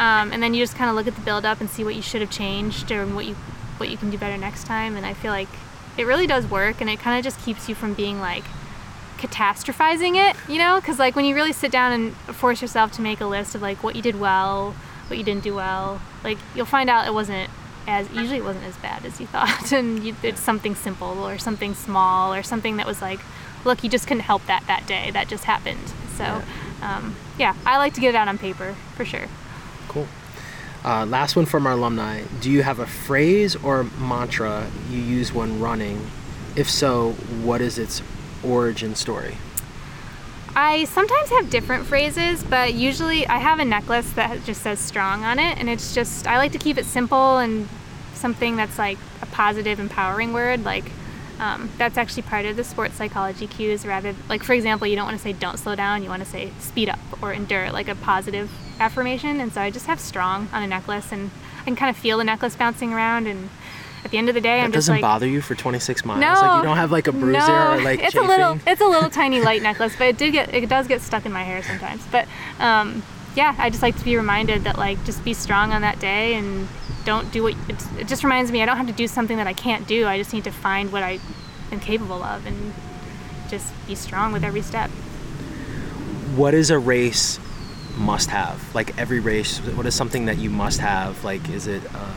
[0.01, 1.93] um, and then you just kind of look at the build up and see what
[1.93, 3.35] you should have changed or what you
[3.77, 4.95] what you can do better next time.
[4.95, 5.47] And I feel like
[5.97, 8.43] it really does work, and it kind of just keeps you from being like
[9.19, 10.79] catastrophizing it, you know?
[10.81, 13.61] Because like when you really sit down and force yourself to make a list of
[13.61, 14.75] like what you did well,
[15.07, 17.49] what you didn't do well, like you'll find out it wasn't
[17.87, 21.37] as usually it wasn't as bad as you thought, and you, it's something simple or
[21.37, 23.19] something small or something that was like,
[23.65, 25.11] look, you just couldn't help that that day.
[25.11, 25.87] That just happened.
[26.17, 26.43] So So,
[26.85, 29.27] um, yeah, I like to get it out on paper for sure.
[29.91, 30.07] Cool.
[30.85, 32.23] Uh, last one from our alumni.
[32.39, 36.09] Do you have a phrase or mantra you use when running?
[36.55, 37.11] If so,
[37.43, 38.01] what is its
[38.41, 39.35] origin story?
[40.55, 45.25] I sometimes have different phrases, but usually I have a necklace that just says strong
[45.25, 47.67] on it, and it's just, I like to keep it simple and
[48.13, 50.63] something that's like a positive, empowering word.
[50.63, 50.85] Like,
[51.39, 55.05] um, that's actually part of the sports psychology cues rather like for example you don't
[55.05, 57.87] want to say don't slow down you want to say speed up or endure like
[57.87, 58.51] a positive
[58.81, 61.29] affirmation and so i just have strong on a necklace and
[61.61, 63.49] i can kind of feel the necklace bouncing around and
[64.03, 66.03] at the end of the day that i'm just doesn't like bother you for 26
[66.03, 66.19] miles?
[66.19, 66.33] No.
[66.33, 68.27] like you don't have like a bruiser no, or like it's chafing?
[68.27, 71.01] a little it's a little tiny light necklace but it did get it does get
[71.01, 72.05] stuck in my hair sometimes.
[72.11, 72.27] But
[72.59, 73.03] um,
[73.35, 76.33] yeah i just like to be reminded that like just be strong on that day
[76.33, 76.67] and
[77.05, 77.55] don't do what
[77.97, 80.05] it just reminds me i don't have to do something that i can't do.
[80.07, 81.19] I just need to find what i
[81.71, 82.73] am capable of and
[83.49, 84.89] just be strong with every step.
[86.35, 87.37] What is a race
[88.01, 91.81] must have like every race what is something that you must have like is it
[91.93, 92.13] uh,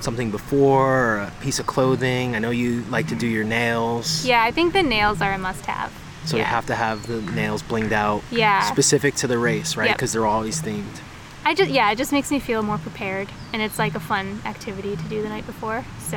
[0.00, 4.24] something before or a piece of clothing i know you like to do your nails
[4.26, 5.92] yeah i think the nails are a must have
[6.24, 6.42] so yeah.
[6.42, 8.60] you have to have the nails blinged out Yeah.
[8.70, 9.96] specific to the race right Yep.
[9.96, 11.00] because they're always themed
[11.44, 14.40] I just yeah, it just makes me feel more prepared, and it's like a fun
[14.44, 15.84] activity to do the night before.
[15.98, 16.16] So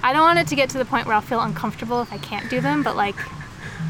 [0.00, 2.18] I don't want it to get to the point where I'll feel uncomfortable if I
[2.18, 3.16] can't do them, but like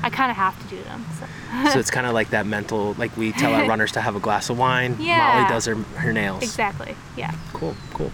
[0.03, 1.05] I kind of have to do them.
[1.21, 1.27] So.
[1.73, 4.21] so it's kind of like that mental like we tell our runners to have a
[4.21, 5.19] glass of wine Yeah.
[5.41, 6.95] molly does her, her nails Exactly.
[7.17, 7.33] Yeah.
[7.53, 8.11] cool cool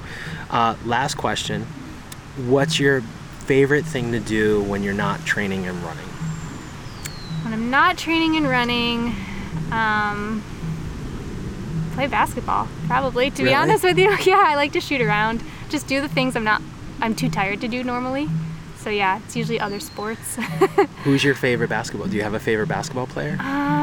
[0.50, 1.66] uh, last question
[2.46, 3.00] what's your
[3.46, 6.06] favorite thing to do when you're not training and running
[7.44, 9.14] When I'm not training and running,
[9.72, 10.42] um,
[11.94, 13.30] play basketball probably.
[13.30, 13.50] To Really?
[13.50, 15.42] be honest with you, yeah, I like to shoot around.
[15.68, 16.62] Just do the things I'm not.
[17.00, 18.28] I'm too tired to do normally.
[18.82, 20.36] So yeah, it's usually other sports.
[21.04, 23.42] who's your favorite basketball do you have a favorite basketball player Uh,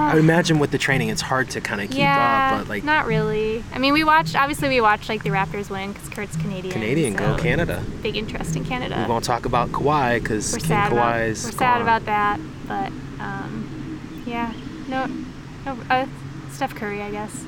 [0.09, 2.69] i would imagine with the training it's hard to kind of keep yeah, up but
[2.69, 3.63] like not really.
[3.73, 4.35] I mean, we watched.
[4.35, 6.73] Obviously, we watched like the Raptors win because Kurt's Canadian.
[6.73, 8.95] canadian go canada Big interest in Canada.
[9.05, 11.15] we won't talk about Kawhi because King sad about.
[11.15, 11.81] Kawhi's We're sad gone.
[11.81, 12.91] about that, but
[13.23, 14.53] um, yeah,
[14.87, 15.05] no,
[15.65, 15.77] no.
[15.89, 16.05] Uh,
[16.51, 17.43] Steph Curry, I guess.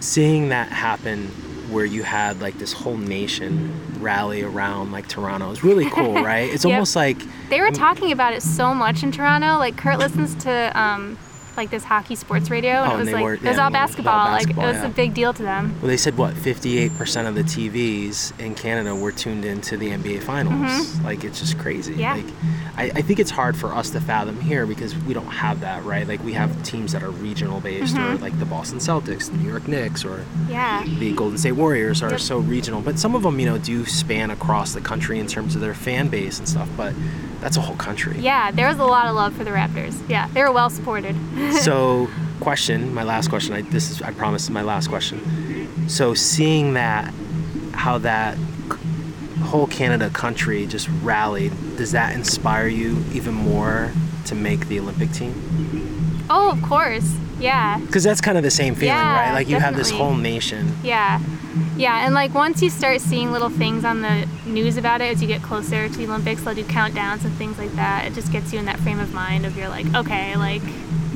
[0.00, 1.30] seeing that happen
[1.70, 6.52] where you had like this whole nation rally around like Toronto is really cool, right?
[6.52, 6.72] It's Yep.
[6.74, 7.18] almost like
[7.50, 9.58] They were talking about it so much in Toronto.
[9.58, 11.18] Like Kurt listens to um,
[11.58, 13.50] like this hockey sports radio, and Oh, it was and like were- it was yeah,
[13.50, 14.26] all it was all basketball.
[14.26, 15.74] basketball, like it was a big deal to them.
[15.82, 20.22] well, they said what 58% of the TVs in Canada were tuned into the NBA
[20.22, 20.98] finals.
[21.00, 21.92] Like it's just crazy.
[21.92, 22.00] Mm-hmm.
[22.00, 22.14] Yeah.
[22.14, 22.24] Like
[22.76, 25.84] I, I think it's hard for us to fathom here because we don't have that,
[25.84, 26.06] right?
[26.06, 28.22] Like we have teams that are regional based or Mm-hmm.
[28.22, 30.84] like the Boston Celtics, the New York Knicks or Yeah.
[30.98, 32.20] the Golden State Warriors are Yep.
[32.20, 35.54] so regional, but some of them, you know, do span across the country in terms
[35.56, 36.68] of their fan base and stuff.
[36.76, 36.94] But
[37.40, 38.16] that's a whole country.
[38.18, 39.96] Yeah, there was a lot of love for the Raptors.
[40.08, 41.16] Yeah, they were well supported.
[41.62, 42.08] So,
[42.40, 43.54] question, my last question.
[43.54, 45.88] I, this is, I promise, is my last question.
[45.88, 47.12] So, seeing that,
[47.72, 48.36] how that
[49.42, 53.92] whole Canada country just rallied, does that inspire you even more
[54.26, 55.97] to make the Olympic team?
[56.30, 57.16] Oh, of course.
[57.38, 57.78] Yeah.
[57.78, 59.34] Because that's kind of the same feeling, Yeah, right?
[59.34, 60.74] Like you have this whole nation.
[60.82, 61.20] Yeah.
[61.76, 65.22] Yeah, and like once you start seeing little things on the news about it as
[65.22, 68.06] you get closer to the Olympics, they'll do countdowns and things like that.
[68.06, 70.62] It just gets you in that frame of mind of you're like, okay, like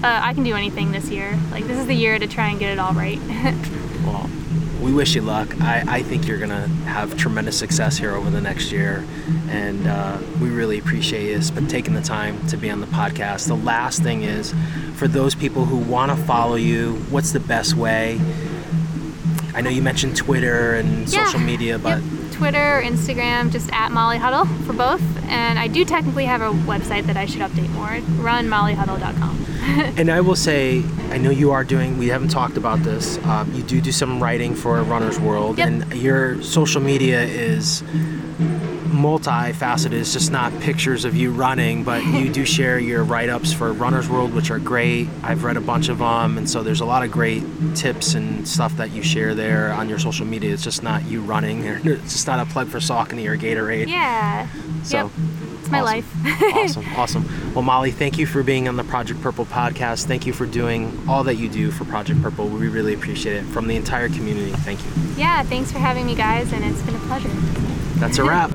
[0.03, 1.39] uh, I can do anything this year.
[1.51, 3.19] Like this is the year to try and get it all right.
[4.03, 4.29] Well,
[4.81, 5.61] we wish you luck.
[5.61, 9.05] I, I think you're going to have tremendous success here over the next year.
[9.49, 13.47] And uh, we really appreciate you taking the time to be on the podcast.
[13.47, 14.53] The last thing is
[14.97, 18.21] for those people who want to follow you, what's the best way?
[19.55, 21.25] I know you mentioned Twitter and Yeah.
[21.27, 22.33] social media, but Yep.
[22.33, 25.03] Twitter Instagram, just at Molly Huddle for both.
[25.29, 27.99] And I do technically have a website that I should update more.
[28.23, 29.47] Runmollyhuddle.com.
[29.97, 30.83] and I will say,
[31.13, 31.99] I know you are doing.
[31.99, 33.19] We haven't talked about this.
[33.25, 35.69] Um, you do do some writing for Runner's World, Yep.
[35.69, 37.83] and your social media is
[39.03, 39.93] multifaceted.
[39.93, 44.09] It's just not pictures of you running, but you do share your write-ups for Runner's
[44.09, 45.09] World, which are great.
[45.23, 47.43] I've read a bunch of them, and so there's a lot of great
[47.75, 50.53] tips and stuff that you share there on your social media.
[50.53, 51.63] It's just not you running.
[51.93, 53.89] It's just not a plug for Saucony or Gatorade.
[53.89, 54.49] Yeah.
[54.83, 55.11] So, yep.
[55.61, 56.25] It's my awesome.
[56.25, 56.43] life.
[56.55, 57.55] awesome, awesome.
[57.55, 60.07] Well, Molly, thank you for being on the Project Purple podcast.
[60.07, 62.49] Thank you for doing all that you do for Project Purple.
[62.49, 64.53] We really appreciate it from the entire community.
[64.53, 64.91] Thank you.
[65.17, 67.72] yeah, thanks for having me, guys, and it's been a pleasure.
[68.03, 68.51] That's a wrap.